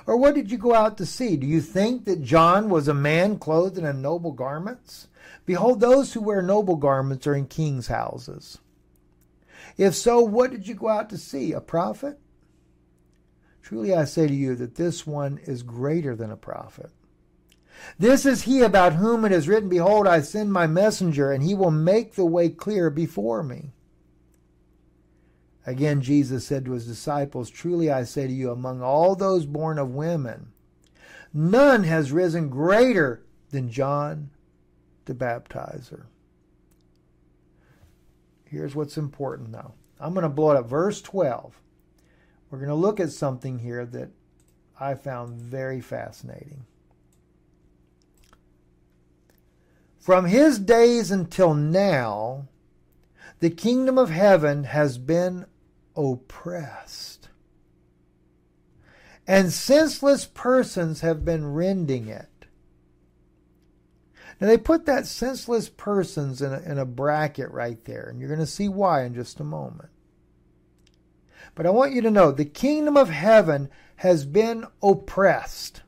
[0.06, 1.38] Or what did you go out to see?
[1.38, 5.08] Do you think that John was a man clothed in noble garments?
[5.48, 8.60] Behold, those who wear noble garments are in kings' houses.
[9.78, 11.54] If so, what did you go out to see?
[11.54, 12.20] A prophet?
[13.62, 16.92] Truly I say to you that this one is greater than a prophet.
[17.98, 21.56] This is he about whom it is written, Behold, I send my messenger, and he
[21.56, 23.72] will make the way clear before me.
[25.66, 29.80] Again, Jesus said to his disciples, Truly I say to you, among all those born
[29.80, 30.52] of women,
[31.34, 34.32] none has risen greater than John
[35.08, 36.04] the baptizer.
[38.46, 39.74] Here's what's important though.
[40.00, 40.68] I'm going to blow it up.
[40.68, 41.60] Verse 12.
[42.50, 44.10] We're going to look at something here that
[44.80, 46.66] I found very fascinating.
[50.00, 52.48] From his days until now,
[53.40, 55.46] the kingdom of heaven has been
[55.96, 57.28] oppressed.
[59.28, 62.37] And senseless persons have been rending it.
[64.40, 68.30] Now they put that senseless persons in a, in a bracket right there, and you're
[68.30, 69.90] going to see why in just a moment.
[71.56, 75.82] But I want you to know the kingdom of heaven has been oppressed.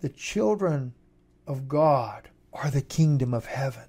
[0.00, 0.94] The children
[1.46, 3.84] of God are the kingdom of heaven.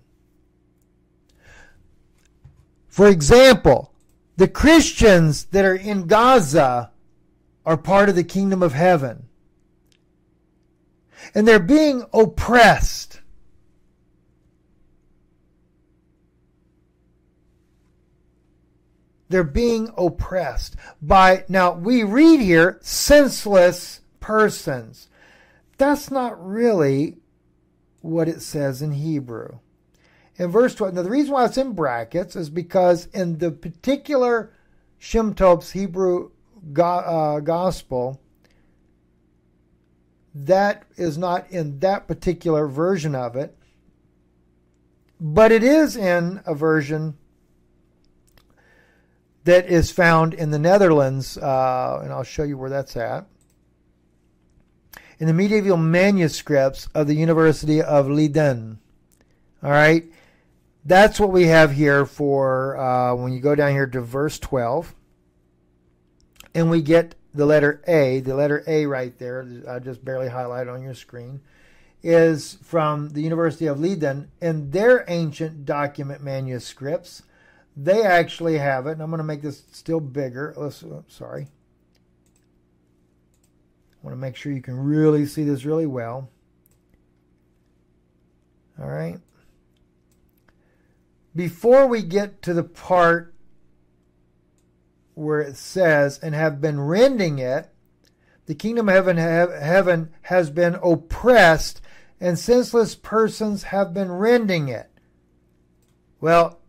[2.87, 3.93] For example,
[4.37, 6.91] the Christians that are in Gaza
[7.65, 9.27] are part of the kingdom of heaven.
[11.33, 13.21] And they're being oppressed.
[19.27, 25.09] They're being oppressed by, now we read here, senseless persons.
[25.77, 27.17] That's not really
[28.01, 29.59] what it says in Hebrew.
[30.37, 34.51] In verse 12, now the reason why it's in brackets is because in the particular
[34.99, 36.31] Shem Tov's Hebrew
[36.73, 38.21] go, uh, gospel,
[40.35, 43.57] that is not in that particular version of it,
[45.19, 47.17] but it is in a version
[49.45, 53.27] that is found in the Netherlands, uh, and I'll show you where that's at.
[55.19, 58.79] In the medieval manuscripts of the University of Leiden.
[59.63, 60.03] All right,
[60.83, 64.93] that's what we have here for uh, when you go down here to verse 12,
[66.53, 70.73] and we get the letter A, the letter A right there, I just barely highlighted
[70.73, 71.41] on your screen,
[72.01, 74.31] is from the University of Leiden.
[74.41, 77.23] In their ancient document manuscripts,
[77.75, 80.53] they actually have it, and I'm going to make this still bigger.
[80.55, 81.47] Let's, sorry.
[83.91, 86.29] I want to make sure you can really see this really well.
[88.79, 89.19] All right.
[91.35, 93.34] Before we get to the part
[95.15, 97.69] where it says, and have been rending it,
[98.45, 101.81] the kingdom of heaven, heaven has been oppressed,
[102.19, 104.91] and senseless persons have been rending it.
[106.21, 106.59] Well,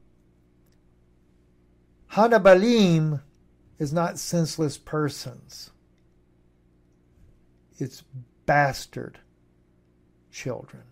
[2.12, 3.22] Hanabalim
[3.78, 5.70] is not senseless persons.
[7.78, 8.04] It's
[8.46, 9.18] bastard
[10.30, 10.84] children.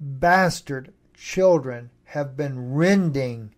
[0.00, 3.54] Bastard children have been rending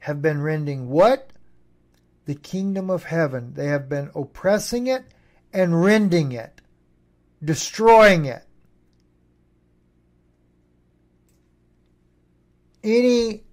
[0.00, 1.30] have been rending what?
[2.26, 3.54] The kingdom of heaven.
[3.54, 5.04] They have been oppressing it
[5.52, 6.60] and rending it,
[7.42, 8.44] destroying it.
[12.82, 13.44] Any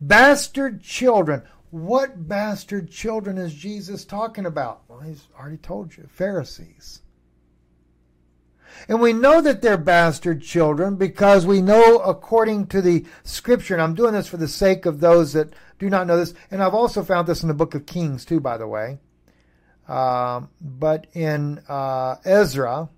[0.00, 1.42] bastard children.
[1.70, 4.82] What bastard children is Jesus talking about?
[4.88, 7.02] Well, he's already told you Pharisees.
[8.88, 13.82] And we know that they're bastard children because we know according to the scripture, and
[13.82, 16.74] I'm doing this for the sake of those that do not know this, and I've
[16.74, 18.98] also found this in the book of Kings too, by the way.
[19.88, 22.88] Um, but in uh, Ezra,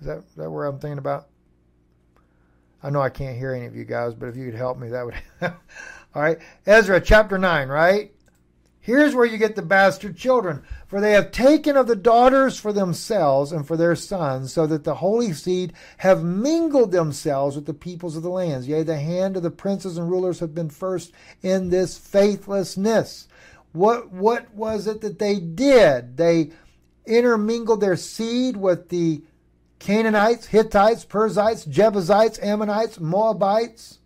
[0.00, 1.28] is that, is that where I'm thinking about?
[2.82, 4.88] I know I can't hear any of you guys, but if you could help me,
[4.88, 5.14] that would.
[6.14, 6.38] All right.
[6.66, 8.12] Ezra chapter 9, right?
[8.84, 10.64] Here's where you get the bastard children.
[10.88, 14.82] For they have taken of the daughters for themselves and for their sons, so that
[14.82, 18.66] the holy seed have mingled themselves with the peoples of the lands.
[18.66, 23.28] Yea, the hand of the princes and rulers have been first in this faithlessness.
[23.70, 26.16] What, what was it that they did?
[26.16, 26.50] They
[27.06, 29.22] intermingled their seed with the
[29.78, 34.00] Canaanites, Hittites, Perizzites, Jebusites, Ammonites, Moabites,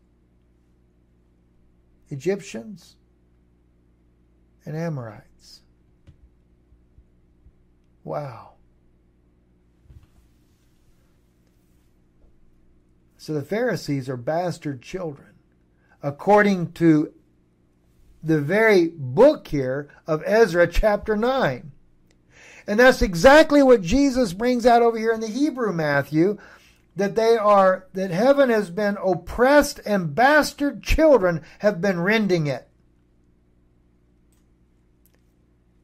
[2.11, 2.96] Egyptians
[4.67, 5.63] and Amorites.
[8.05, 8.51] Wow.
[13.17, 15.35] So the Pharisees are bastard children,
[16.03, 17.13] according to
[18.23, 21.73] the very book here of Ezra, chapter 9.
[22.67, 26.39] And that's exactly what Jesus brings out over here in the Hebrew Matthew
[26.97, 32.69] that they are that heaven has been oppressed and bastard children have been rending it.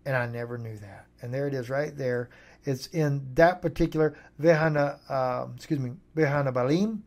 [0.05, 1.07] And I never knew that.
[1.21, 2.31] And there it is, right there.
[2.65, 7.01] It's in that particular Vehana, uh, excuse me, Vehana Balim,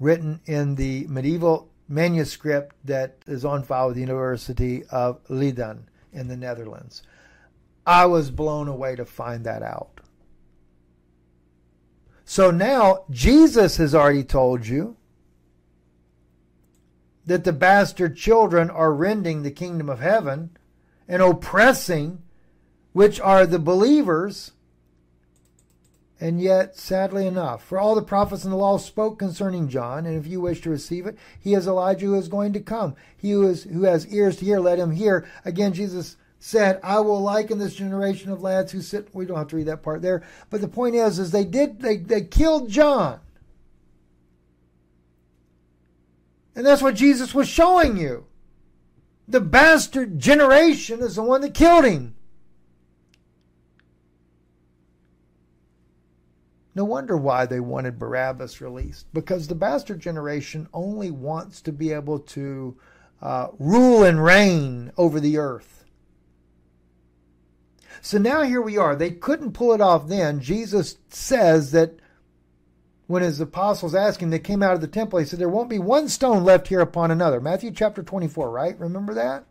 [0.00, 6.28] written in the medieval manuscript that is on file with the University of Leiden in
[6.28, 7.02] the Netherlands.
[7.86, 10.00] I was blown away to find that out.
[12.24, 14.96] So now Jesus has already told you
[17.24, 20.50] that the bastard children are rending the kingdom of heaven
[21.08, 22.22] and oppressing,
[22.92, 24.52] which are the believers.
[26.20, 30.18] And yet, sadly enough, for all the prophets and the law spoke concerning John, and
[30.18, 32.96] if you wish to receive it, he is Elijah who is going to come.
[33.16, 35.28] He who, is, who has ears to hear, let him hear.
[35.44, 39.14] Again, Jesus said, I will liken this generation of lads who sit.
[39.14, 40.24] We don't have to read that part there.
[40.50, 43.20] But the point is, is they did, they, they killed John.
[46.56, 48.27] And that's what Jesus was showing you.
[49.28, 52.14] The bastard generation is the one that killed him.
[56.74, 61.92] No wonder why they wanted Barabbas released, because the bastard generation only wants to be
[61.92, 62.78] able to
[63.20, 65.84] uh, rule and reign over the earth.
[68.00, 68.94] So now here we are.
[68.94, 70.40] They couldn't pull it off then.
[70.40, 71.97] Jesus says that
[73.08, 75.70] when his apostles asked him, they came out of the temple, he said, There won't
[75.70, 77.40] be one stone left here upon another.
[77.40, 78.78] Matthew chapter 24, right?
[78.78, 79.46] Remember that?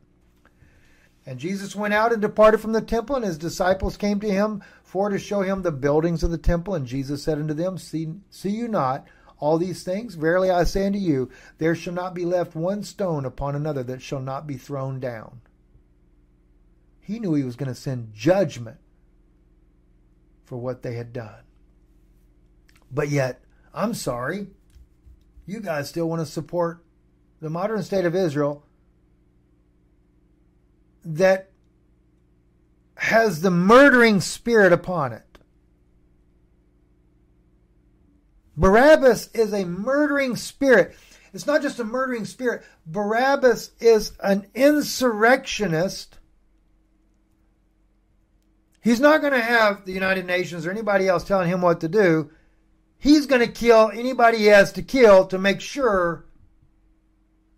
[1.26, 4.64] And Jesus went out and departed from the temple, and his disciples came to him
[4.84, 6.76] for to show him the buildings of the temple.
[6.76, 9.08] And Jesus said unto them, See, see you not
[9.40, 10.14] all these things?
[10.14, 14.04] Verily I say unto you, there shall not be left one stone upon another that
[14.04, 15.42] shall not be thrown down.
[17.02, 18.78] He knew he was going to send judgment
[20.46, 21.42] for what they had done.
[22.92, 23.42] But yet,
[23.78, 24.48] I'm sorry,
[25.46, 26.84] you guys still want to support
[27.42, 28.66] the modern state of Israel
[31.06, 31.52] that
[32.96, 35.22] has the murdering spirit upon it.
[38.58, 40.96] Barabbas is a murdering spirit.
[41.32, 42.64] It's not just a murdering spirit.
[42.88, 46.18] Barabbas is an insurrectionist.
[48.82, 51.88] He's not going to have the United Nations or anybody else telling him what to
[51.88, 52.32] do.
[53.00, 56.26] He's going to kill anybody he has to kill to make sure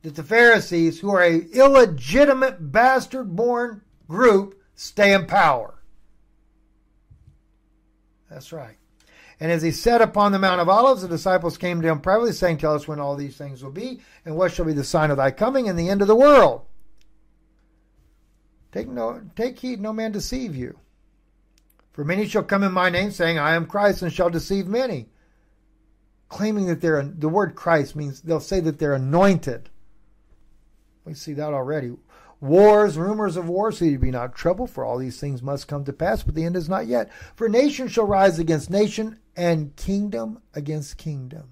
[0.02, 5.76] that the Pharisees, who are a illegitimate bastard born group, stay in power.
[8.30, 8.78] That's right.
[9.40, 12.34] And as he sat upon the Mount of Olives, the disciples came to him privately,
[12.34, 15.12] saying, Tell us when all these things will be, and what shall be the sign
[15.12, 16.66] of thy coming and the end of the world.
[18.72, 20.78] Take, no, take heed, no man deceive you.
[21.94, 25.08] For many shall come in my name, saying, I am Christ, and shall deceive many.
[26.30, 29.70] Claiming that they're, the word Christ means they'll say that they're anointed.
[31.04, 31.92] We see that already.
[32.40, 35.84] Wars, rumors of wars, so you be not troubled, for all these things must come
[35.84, 37.12] to pass, but the end is not yet.
[37.36, 41.50] For nation shall rise against nation, and kingdom against kingdom.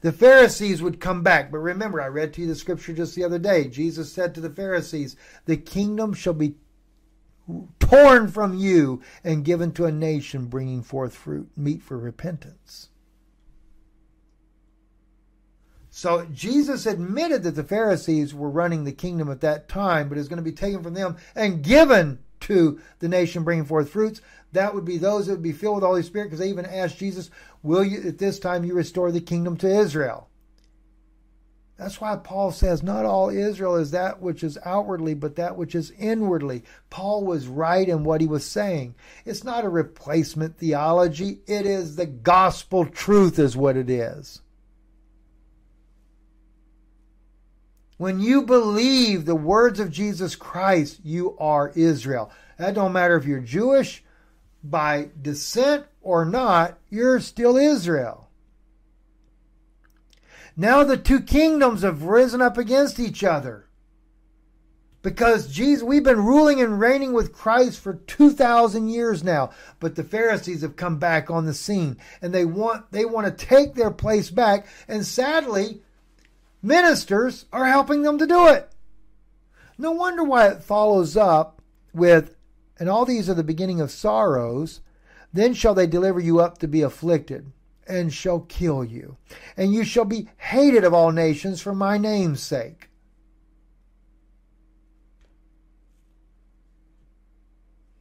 [0.00, 3.24] The Pharisees would come back, but remember, I read to you the scripture just the
[3.24, 3.68] other day.
[3.68, 6.56] Jesus said to the Pharisees, The kingdom shall be
[7.78, 12.90] torn from you and given to a nation bringing forth fruit, meat for repentance.
[15.90, 20.28] So Jesus admitted that the Pharisees were running the kingdom at that time, but is
[20.28, 24.20] going to be taken from them and given to the nation bringing forth fruits.
[24.52, 26.66] That would be those that would be filled with the Holy Spirit, because they even
[26.66, 27.30] asked Jesus,
[27.62, 30.28] Will you at this time you restore the kingdom to Israel?
[31.78, 35.76] That's why Paul says, Not all Israel is that which is outwardly, but that which
[35.76, 36.64] is inwardly.
[36.90, 38.96] Paul was right in what he was saying.
[39.24, 44.42] It's not a replacement theology, it is the gospel truth, is what it is.
[47.96, 52.30] When you believe the words of Jesus Christ, you are Israel.
[52.56, 54.02] That don't matter if you're Jewish
[54.64, 58.27] by descent or not, you're still Israel.
[60.58, 63.64] Now the two kingdoms have risen up against each other.
[65.00, 70.04] Because Jesus, we've been ruling and reigning with Christ for 2,000 years now, but the
[70.04, 73.92] Pharisees have come back on the scene and they want, they want to take their
[73.92, 74.66] place back.
[74.88, 75.80] And sadly,
[76.62, 78.70] Ministers are helping them to do it.
[79.76, 81.62] No wonder why it follows up
[81.94, 82.34] with,
[82.78, 84.80] and all these are the beginning of sorrows.
[85.32, 87.52] Then shall they deliver you up to be afflicted,
[87.88, 89.16] and shall kill you.
[89.56, 92.90] And you shall be hated of all nations for my name's sake.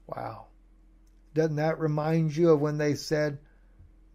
[0.07, 0.45] Wow.
[1.33, 3.39] Doesn't that remind you of when they said,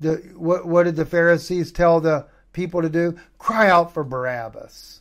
[0.00, 3.16] the, what, what did the Pharisees tell the people to do?
[3.38, 5.00] Cry out for Barabbas.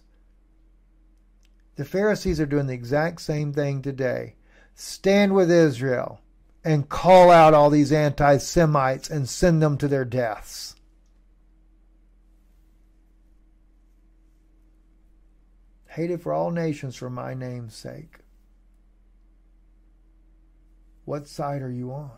[1.75, 4.35] The Pharisees are doing the exact same thing today.
[4.75, 6.21] Stand with Israel
[6.63, 10.75] and call out all these anti Semites and send them to their deaths.
[15.87, 18.19] Hated for all nations for my name's sake.
[21.03, 22.11] What side are you on?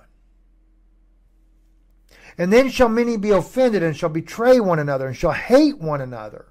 [2.38, 6.02] And then shall many be offended and shall betray one another and shall hate one
[6.02, 6.48] another.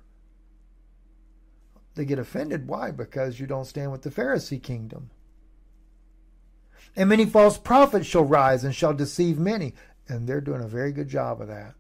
[1.95, 2.67] They get offended.
[2.67, 2.91] Why?
[2.91, 5.11] Because you don't stand with the Pharisee kingdom.
[6.97, 9.75] And many false prophets shall rise and shall deceive many.
[10.09, 11.75] And they're doing a very good job of that.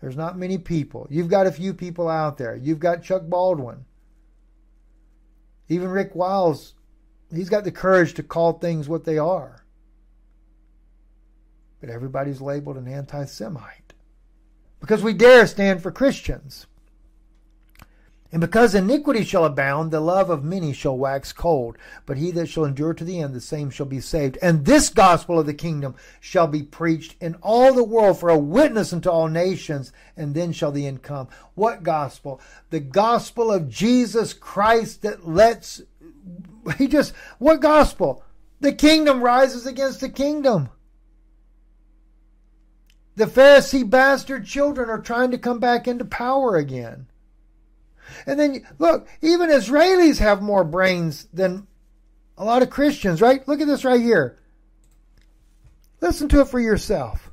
[0.00, 1.06] There's not many people.
[1.10, 2.56] You've got a few people out there.
[2.56, 3.84] You've got Chuck Baldwin.
[5.68, 6.74] Even Rick Wiles,
[7.32, 9.64] he's got the courage to call things what they are.
[11.80, 13.92] But everybody's labeled an anti Semite
[14.80, 16.66] because we dare stand for Christians.
[18.32, 21.76] And because iniquity shall abound, the love of many shall wax cold.
[22.06, 24.38] But he that shall endure to the end, the same shall be saved.
[24.40, 28.38] And this gospel of the kingdom shall be preached in all the world for a
[28.38, 31.28] witness unto all nations, and then shall the end come.
[31.54, 32.40] What gospel?
[32.70, 35.82] The gospel of Jesus Christ that lets,
[36.78, 38.24] he just, what gospel?
[38.60, 40.70] The kingdom rises against the kingdom.
[43.16, 47.08] The Pharisee bastard children are trying to come back into power again.
[48.25, 51.67] And then look, even Israelis have more brains than
[52.37, 53.47] a lot of Christians, right?
[53.47, 54.37] Look at this right here.
[56.01, 57.29] Listen to it for yourself.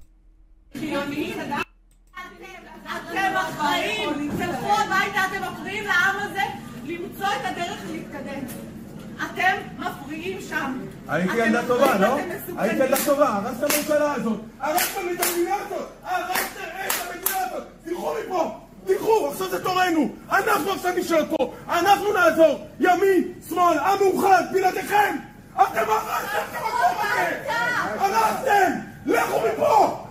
[9.24, 10.78] אתם מפריעים שם.
[11.08, 12.16] הייתי ילדה טובה, לא?
[12.58, 17.64] הייתי ילדה טובה, הרסת את הממשלה הזאת, הרסת את המדינה הזאת, הרסת את המדינה הזאת,
[17.84, 18.60] תלכו מפה!
[18.85, 25.15] תיקחו, עכשיו זה תורנו, אנחנו עכשיו נשאר פה, אנחנו נעזור, ימין, שמאל, עם מאוחד, בלעדיכם!
[25.53, 27.53] אתם הרסתם את המקום הזה!
[27.99, 28.71] הרסתם!
[29.05, 30.05] לכו מפה!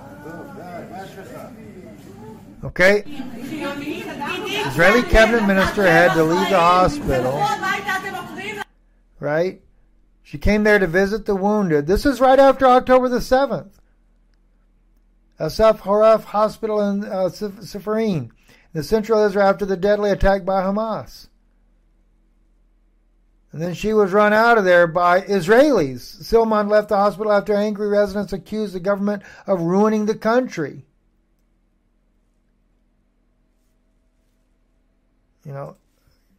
[2.63, 3.05] Okay?
[4.67, 7.41] Israeli cabinet minister had to leave the hospital.
[9.21, 9.63] Right?
[10.23, 11.87] She came there to visit the wounded.
[11.87, 13.71] This is right after October the 7th.
[15.41, 18.31] Assaf Harofeh Hospital in uh, Sifarin
[18.75, 21.29] in central Israel after the deadly attack by Hamas.
[23.53, 26.23] And then she was run out of there by Israelis.
[26.23, 30.85] Silman left the hospital after angry residents accused the government of ruining the country.
[35.45, 35.77] You know,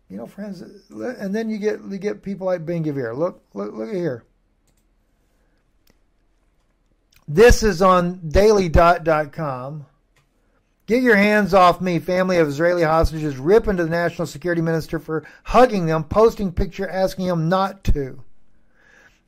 [0.07, 3.17] you know, friends, and then you get you get people like Ben Gvir.
[3.17, 4.23] Look, look, look at here.
[7.27, 9.85] This is on dailydot.com.
[10.89, 14.97] Get your hands off me, family of Israeli hostages, rip into the national security minister
[14.97, 18.23] for hugging them, posting picture asking him not to.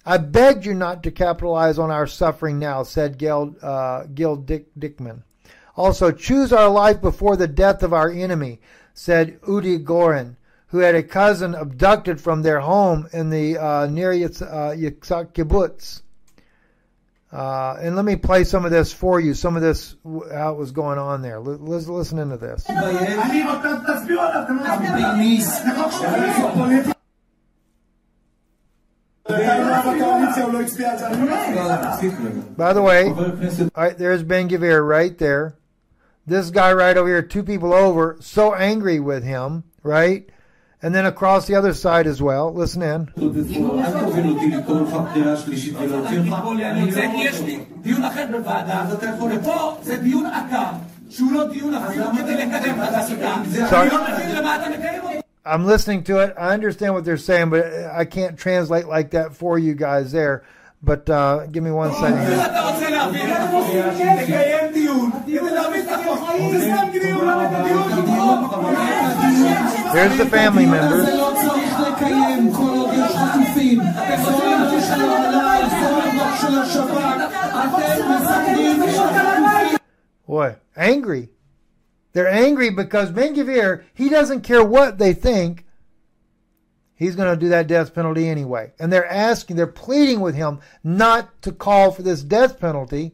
[0.03, 4.74] I begged you not to capitalize on our suffering now, said Gil, uh, Gil Dick,
[4.80, 5.22] Dickman.
[5.76, 8.59] Also, choose our life before the death of our enemy,
[8.95, 10.38] said Udi Goren,
[10.70, 16.01] who had a cousin abducted from their home in the uh, Nir Yitzhak uh, kibbutz.
[17.32, 19.96] Uh, and let me play some of this for you, some of this,
[20.32, 21.40] how it was going on there.
[21.40, 22.66] Let's listen into this.
[32.58, 33.10] By the way,
[33.76, 35.58] right, there's Ben Gvir right there.
[36.28, 40.30] This guy right over here, two people over, so angry with him, right?
[40.84, 42.52] And then across the other side as well.
[42.52, 43.08] Listen in.
[53.70, 53.90] Sorry.
[55.44, 56.34] I'm listening to it.
[56.38, 60.44] I understand what they're saying, but I can't translate like that for you guys there.
[60.84, 62.26] But uh, give me one second.
[69.94, 71.06] Here's the family members.
[80.26, 81.30] Boy, angry.
[82.14, 85.66] They're angry because Ben Gvir, he doesn't care what they think.
[86.96, 88.74] He's going to do that death penalty anyway.
[88.80, 93.14] And they're asking, they're pleading with him not to call for this death penalty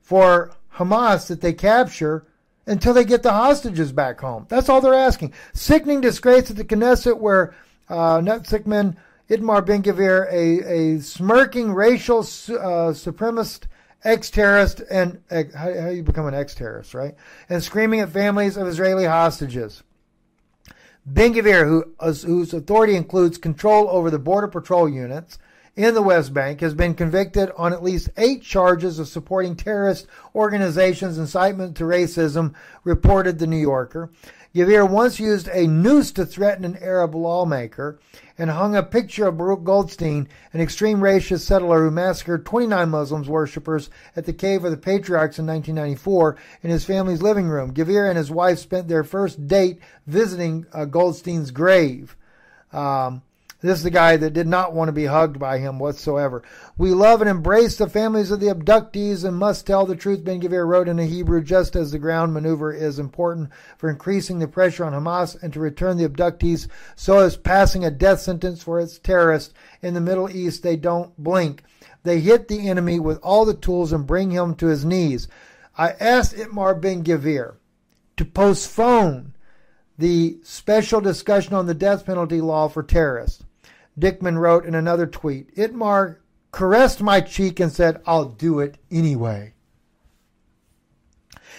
[0.00, 2.26] for Hamas that they capture
[2.66, 4.46] until they get the hostages back home.
[4.48, 5.32] That's all they're asking.
[5.52, 7.54] Sickening disgrace at the Knesset where
[7.88, 8.96] uh, Netzikman
[9.28, 13.64] Itamar Ben Gvir, a, a smirking racial uh, supremacist
[14.04, 17.14] ex-terrorist and uh, how, how you become an ex-terrorist, right?
[17.48, 19.82] And screaming at families of Israeli hostages.
[21.06, 21.94] Ben Gvir, who,
[22.26, 25.38] whose authority includes control over the border patrol units,
[25.76, 30.06] in the West Bank has been convicted on at least eight charges of supporting terrorist
[30.34, 32.54] organizations, incitement to racism,
[32.84, 34.10] reported the New Yorker.
[34.54, 37.98] Gvir once used a noose to threaten an Arab lawmaker
[38.38, 43.28] and hung a picture of Baruch Goldstein, an extreme racist settler who massacred 29 Muslims
[43.28, 47.74] worshippers at the Cave of the Patriarchs in 1994 in his family's living room.
[47.74, 52.16] Gvir and his wife spent their first date visiting uh, Goldstein's grave.
[52.72, 53.22] Um,
[53.64, 56.42] This is the guy that did not want to be hugged by him whatsoever.
[56.76, 60.38] We love and embrace the families of the abductees and must tell the truth, Ben
[60.38, 63.48] Gvir wrote in a Hebrew, just as the ground maneuver is important
[63.78, 67.90] for increasing the pressure on Hamas and to return the abductees, so as passing a
[67.90, 69.54] death sentence for its terrorists.
[69.80, 71.62] In the Middle East, they don't blink.
[72.02, 75.26] They hit the enemy with all the tools and bring him to his knees.
[75.78, 77.54] I asked Itamar Ben Gvir
[78.18, 79.32] to postpone
[79.96, 83.42] the special discussion on the death penalty law for terrorists.
[83.98, 86.18] Dickman wrote in another tweet Itamar
[86.50, 89.54] caressed my cheek and said, I'll do it anyway.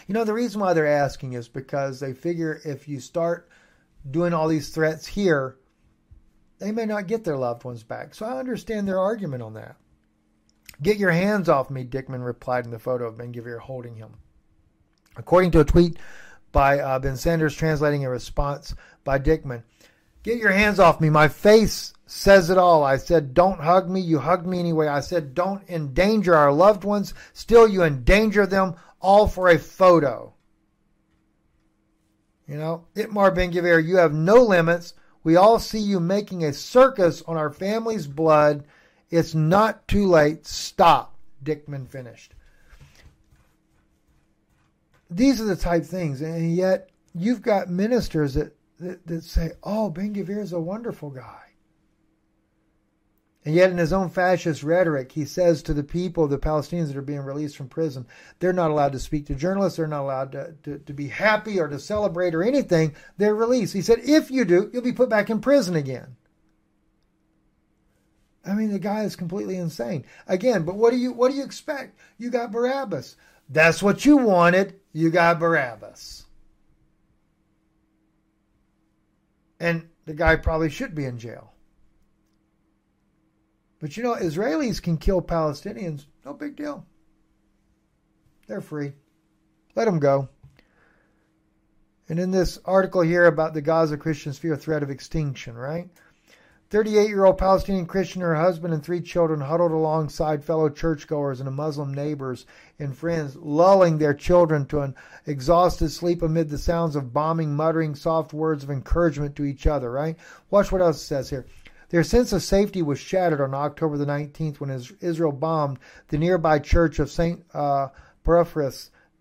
[0.08, 3.50] You know, the reason why they're asking is because they figure if you start
[4.10, 5.58] doing all these threats here,
[6.60, 8.14] they may not get their loved ones back.
[8.14, 9.76] So I understand their argument on that.
[10.82, 14.14] Get your hands off me, Dickman replied in the photo of Ben Gvir holding him.
[15.18, 15.98] According to a tweet
[16.52, 19.64] by uh, Ben Sanders translating a response by Dickman,
[20.24, 21.10] Get your hands off me.
[21.10, 22.84] My face says it all.
[22.84, 24.02] I said, don't hug me.
[24.02, 24.88] You hugged me anyway.
[24.88, 27.14] I said, don't endanger our loved ones.
[27.34, 30.34] Still, you endanger them all for a photo.
[32.48, 34.94] You know, Itamar Ben Gvir, you have no limits.
[35.24, 38.66] We all see you making a circus on our family's blood.
[39.10, 40.46] It's not too late.
[40.46, 41.16] Stop.
[41.44, 42.34] Dickman finished.
[45.10, 49.90] These are the type things, and yet you've got ministers that, that, that say, oh,
[49.90, 51.45] Ben Gvir is a wonderful guy.
[53.46, 56.98] And yet, in his own fascist rhetoric, he says to the people, the Palestinians that
[56.98, 58.08] are being released from prison,
[58.40, 59.78] they're not allowed to speak to journalists.
[59.78, 62.96] They're not allowed to, to, to, be happy or to celebrate or anything.
[63.18, 63.74] They're released.
[63.74, 66.16] He said, if you do, you'll be put back in prison again.
[68.44, 70.06] I mean, the guy is completely insane.
[70.28, 72.00] Again, but what do you what do you expect?
[72.18, 73.16] You got Barabbas.
[73.50, 74.80] That's what you wanted.
[74.92, 76.26] You got Barabbas.
[79.60, 81.55] And the guy probably should be in jail.
[83.80, 86.06] But you know, Israelis can kill Palestinians.
[86.26, 86.86] No big deal.
[88.48, 88.94] They're free.
[89.76, 90.30] Let them go.
[92.08, 95.90] And in this article here about the Gaza Christians fear threat of extinction, right?
[96.70, 101.54] 38 year old Palestinian Christian, her husband, and three children huddled alongside fellow churchgoers and
[101.56, 102.46] Muslim neighbors
[102.80, 104.96] and friends, lulling their children to an
[105.26, 109.92] exhausted sleep amid the sounds of bombing, muttering soft words of encouragement to each other,
[109.92, 110.18] right?
[110.50, 111.46] Watch what else it says here.
[111.90, 114.70] Their sense of safety was shattered on October the 19th when
[115.02, 115.80] Israel bombed
[116.10, 117.44] the nearby church of St.
[117.54, 117.90] Uh,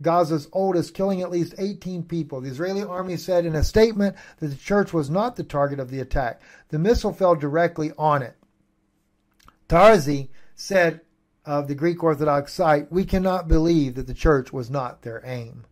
[0.02, 2.40] Gaza's oldest, killing at least 18 people.
[2.40, 5.90] The Israeli army said in a statement that the church was not the target of
[5.90, 6.40] the attack.
[6.68, 8.36] The missile fell directly on it.
[9.68, 11.00] Tarzi said
[11.44, 15.64] of the Greek Orthodox site, We cannot believe that the church was not their aim.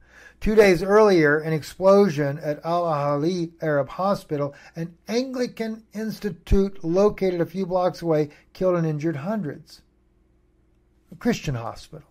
[0.43, 7.47] Two days earlier, an explosion at Al Ahli Arab Hospital, an Anglican institute located a
[7.47, 9.83] few blocks away, killed and injured hundreds.
[11.13, 12.09] A Christian hospital.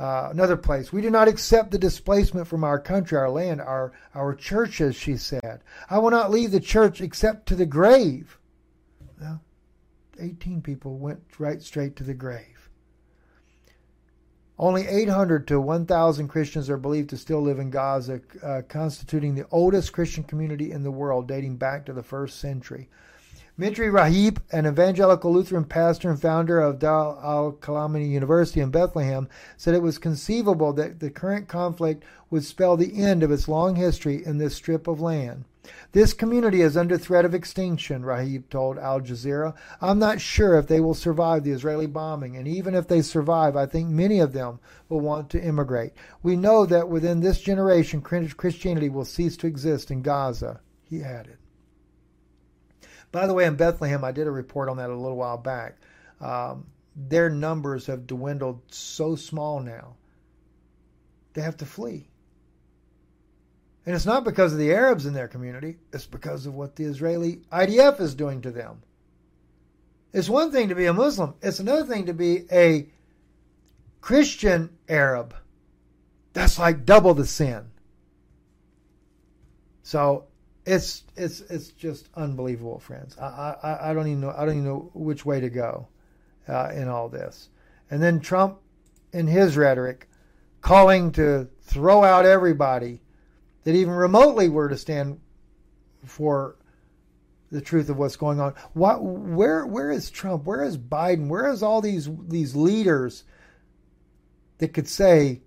[0.00, 0.92] Uh, another place.
[0.92, 5.16] We do not accept the displacement from our country, our land, our, our churches, she
[5.16, 5.60] said.
[5.88, 8.36] I will not leave the church except to the grave.
[9.20, 9.40] Well,
[10.18, 12.59] 18 people went right straight to the grave.
[14.60, 19.46] Only 800 to 1,000 Christians are believed to still live in Gaza, uh, constituting the
[19.50, 22.90] oldest Christian community in the world, dating back to the first century.
[23.56, 29.30] Mitri Raheb, an evangelical Lutheran pastor and founder of Dal al Kalamani University in Bethlehem,
[29.56, 33.76] said it was conceivable that the current conflict would spell the end of its long
[33.76, 35.46] history in this strip of land.
[35.92, 39.54] This community is under threat of extinction, Raheb told Al Jazeera.
[39.80, 43.56] I'm not sure if they will survive the Israeli bombing, and even if they survive,
[43.56, 45.92] I think many of them will want to immigrate.
[46.22, 51.38] We know that within this generation, Christianity will cease to exist in Gaza, he added.
[53.12, 55.76] By the way, in Bethlehem, I did a report on that a little while back.
[56.20, 59.96] Um, their numbers have dwindled so small now,
[61.34, 62.09] they have to flee.
[63.86, 66.84] And it's not because of the Arabs in their community, it's because of what the
[66.84, 68.82] Israeli IDF is doing to them.
[70.12, 72.88] It's one thing to be a Muslim, it's another thing to be a
[74.00, 75.34] Christian Arab.
[76.32, 77.70] That's like double the sin.
[79.82, 80.24] So
[80.64, 83.16] it's it's it's just unbelievable, friends.
[83.18, 85.88] I I, I don't even know I don't even know which way to go
[86.48, 87.48] uh, in all this.
[87.90, 88.58] And then Trump,
[89.12, 90.08] in his rhetoric,
[90.60, 93.00] calling to throw out everybody
[93.64, 95.20] that even remotely were to stand
[96.04, 96.56] for
[97.50, 98.54] the truth of what's going on.
[98.74, 100.44] What, where, where is Trump?
[100.44, 101.28] Where is Biden?
[101.28, 103.24] Where is all these these leaders
[104.58, 105.42] that could say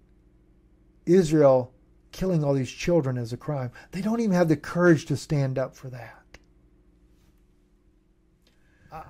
[1.05, 1.73] Israel
[2.11, 3.71] killing all these children is a crime?
[3.91, 6.22] They don't even have the courage to stand up for that.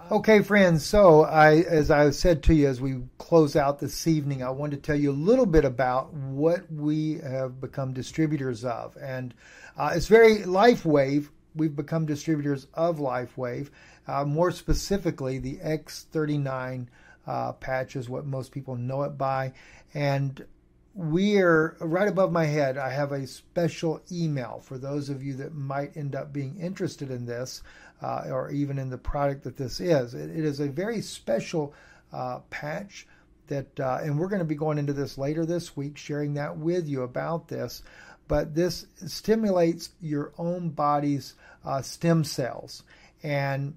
[0.09, 0.86] Okay, friends.
[0.86, 4.77] So, I, as I said to you as we close out this evening, I wanted
[4.77, 9.34] to tell you a little bit about what we have become distributors of, and
[9.77, 11.27] uh, it's very LifeWave.
[11.53, 13.71] We've become distributors of LifeWave.
[14.07, 16.88] Uh, more specifically, the X39
[17.27, 19.51] uh, patch is what most people know it by,
[19.93, 20.45] and
[20.94, 22.78] we are right above my head.
[22.78, 27.10] I have a special email for those of you that might end up being interested
[27.10, 27.64] in this
[28.02, 30.14] uh, or even in the product that this is.
[30.14, 31.74] it, it is a very special
[32.12, 33.08] uh, patch
[33.48, 36.58] that, uh, and we're going to be going into this later this week, sharing that
[36.58, 37.82] with you about this.
[38.28, 41.34] But this stimulates your own body's
[41.66, 42.84] uh, stem cells.
[43.22, 43.76] And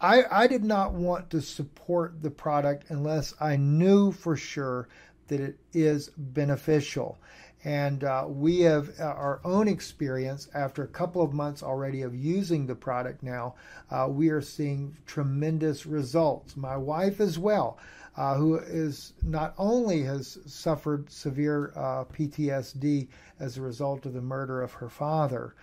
[0.00, 4.88] I, I did not want to support the product unless I knew for sure
[5.28, 7.18] that it is beneficial.
[7.64, 12.14] And uh, we have uh, our own experience after a couple of months already of
[12.14, 13.54] using the product now.
[13.90, 16.58] Uh, we are seeing tremendous results.
[16.58, 17.78] My wife, as well,
[18.16, 23.08] uh, who is not only has suffered severe uh, PTSD
[23.40, 25.54] as a result of the murder of her father,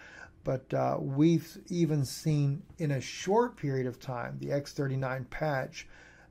[0.44, 5.88] but uh, we've even seen in a short period of time the X39 patch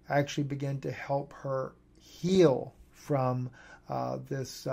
[0.09, 2.75] actually begin to help her heal
[3.11, 3.51] from
[4.29, 4.67] this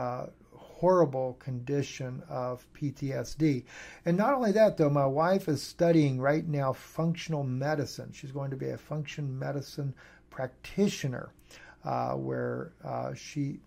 [0.78, 3.64] horrible condition of PTSD.
[4.06, 8.12] And not only that, though, my wife is studying right now functional medicine.
[8.14, 9.94] She's going to be a function medicine
[10.30, 11.32] practitioner,
[11.84, 13.60] uh, where uh, she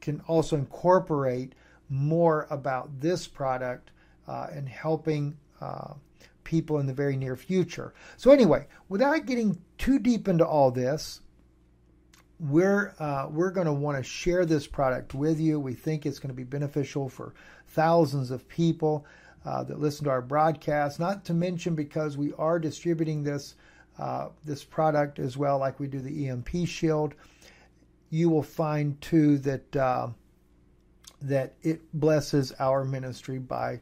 [0.00, 1.54] can also incorporate
[1.88, 3.92] more about this product
[4.26, 5.94] uh, and helping uh,
[6.42, 7.94] people in the very near future.
[8.16, 11.20] So, anyway, without getting too deep into all this,
[12.40, 15.58] we're uh, we're going to want to share this product with you.
[15.58, 17.34] We think it's going to be beneficial for
[17.68, 19.04] thousands of people
[19.44, 21.00] uh, that listen to our broadcast.
[21.00, 23.54] Not to mention because we are distributing this
[23.98, 27.14] uh, this product as well, like we do the EMP Shield.
[28.10, 30.08] You will find too that uh,
[31.22, 33.80] that it blesses our ministry by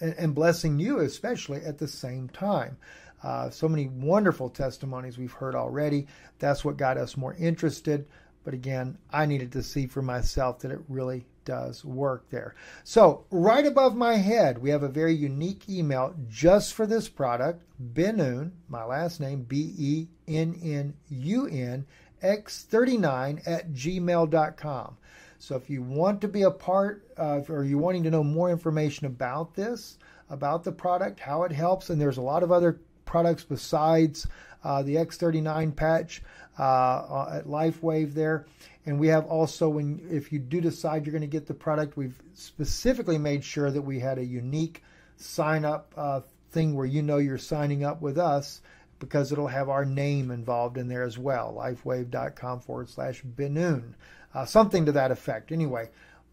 [0.00, 2.76] and, and blessing you especially at the same time.
[3.22, 6.06] Uh, so many wonderful testimonies we've heard already.
[6.38, 8.06] That's what got us more interested.
[8.44, 12.54] But again, I needed to see for myself that it really does work there.
[12.84, 17.64] So, right above my head, we have a very unique email just for this product
[17.94, 21.86] Bennun, my last name, B E N N U N,
[22.22, 24.96] X39 at gmail.com.
[25.38, 28.50] So, if you want to be a part of, or you're wanting to know more
[28.50, 29.96] information about this,
[30.30, 34.26] about the product, how it helps, and there's a lot of other products besides
[34.62, 36.22] uh, the X39 patch
[36.58, 38.46] uh, uh, at LifeWave there.
[38.84, 41.96] And we have also, when if you do decide you're going to get the product,
[41.96, 44.82] we've specifically made sure that we had a unique
[45.16, 48.60] sign up uh, thing where you know you're signing up with us
[48.98, 51.54] because it'll have our name involved in there as well.
[51.56, 53.94] Lifewave.com forward slash Bennun.
[54.34, 55.50] Uh, something to that effect.
[55.50, 55.88] Anyway,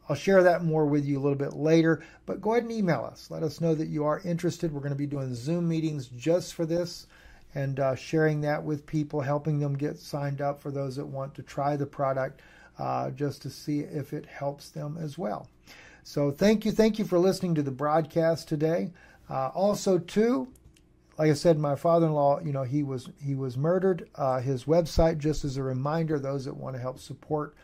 [0.07, 3.07] I'll share that more with you a little bit later, but go ahead and email
[3.11, 3.31] us.
[3.31, 4.71] Let us know that you are interested.
[4.71, 7.07] We're going to be doing Zoom meetings just for this
[7.55, 11.33] and uh, sharing that with people, helping them get signed up for those that want
[11.35, 12.41] to try the product
[12.77, 15.47] uh, just to see if it helps them as well.
[16.03, 16.71] So thank you.
[16.71, 18.91] Thank you for listening to the broadcast today.
[19.27, 20.47] Uh, also, too,
[21.17, 24.07] like I said, my father-in-law, you know, he was he was murdered.
[24.13, 27.55] Uh, his website, just as a reminder, those that want to help support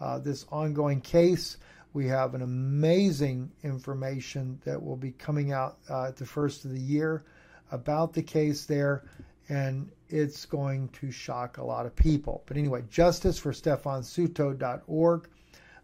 [0.00, 1.56] uh, this ongoing case.
[1.92, 6.70] We have an amazing information that will be coming out uh, at the first of
[6.70, 7.24] the year
[7.72, 9.04] about the case there,
[9.48, 12.42] and it's going to shock a lot of people.
[12.46, 15.28] But anyway, justice for stefansuto.org.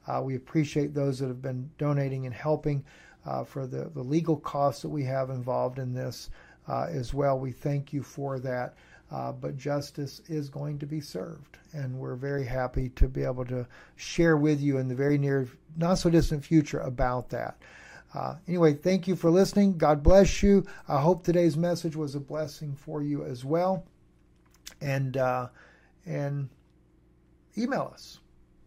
[0.07, 2.84] Uh, we appreciate those that have been donating and helping
[3.26, 6.30] uh, for the, the legal costs that we have involved in this
[6.68, 7.38] uh, as well.
[7.38, 8.74] We thank you for that.
[9.14, 11.58] Uh, but justice is going to be served.
[11.72, 15.46] And we're very happy to be able to share with you in the very near,
[15.76, 17.56] not so distant future about that.
[18.12, 19.78] Uh, anyway, thank you for listening.
[19.78, 20.66] God bless you.
[20.88, 23.86] I hope today's message was a blessing for you as well.
[24.80, 25.46] And uh,
[26.04, 26.48] and
[27.56, 28.18] email us,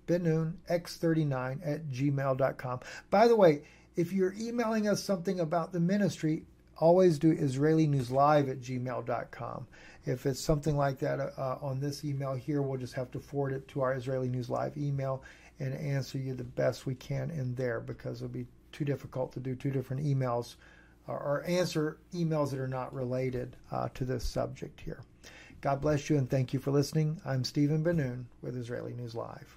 [0.07, 2.79] bennunx39 at gmail.com.
[3.09, 3.63] By the way,
[3.97, 6.43] if you're emailing us something about the ministry,
[6.79, 9.67] always do Israeli News Live at gmail.com.
[10.05, 13.19] If it's something like that uh, uh, on this email here, we'll just have to
[13.19, 15.23] forward it to our Israeli News Live email
[15.59, 19.39] and answer you the best we can in there because it'll be too difficult to
[19.39, 20.55] do two different emails
[21.07, 25.01] or, or answer emails that are not related uh, to this subject here.
[25.61, 27.19] God bless you and thank you for listening.
[27.25, 29.56] I'm Stephen Bennun with Israeli News Live.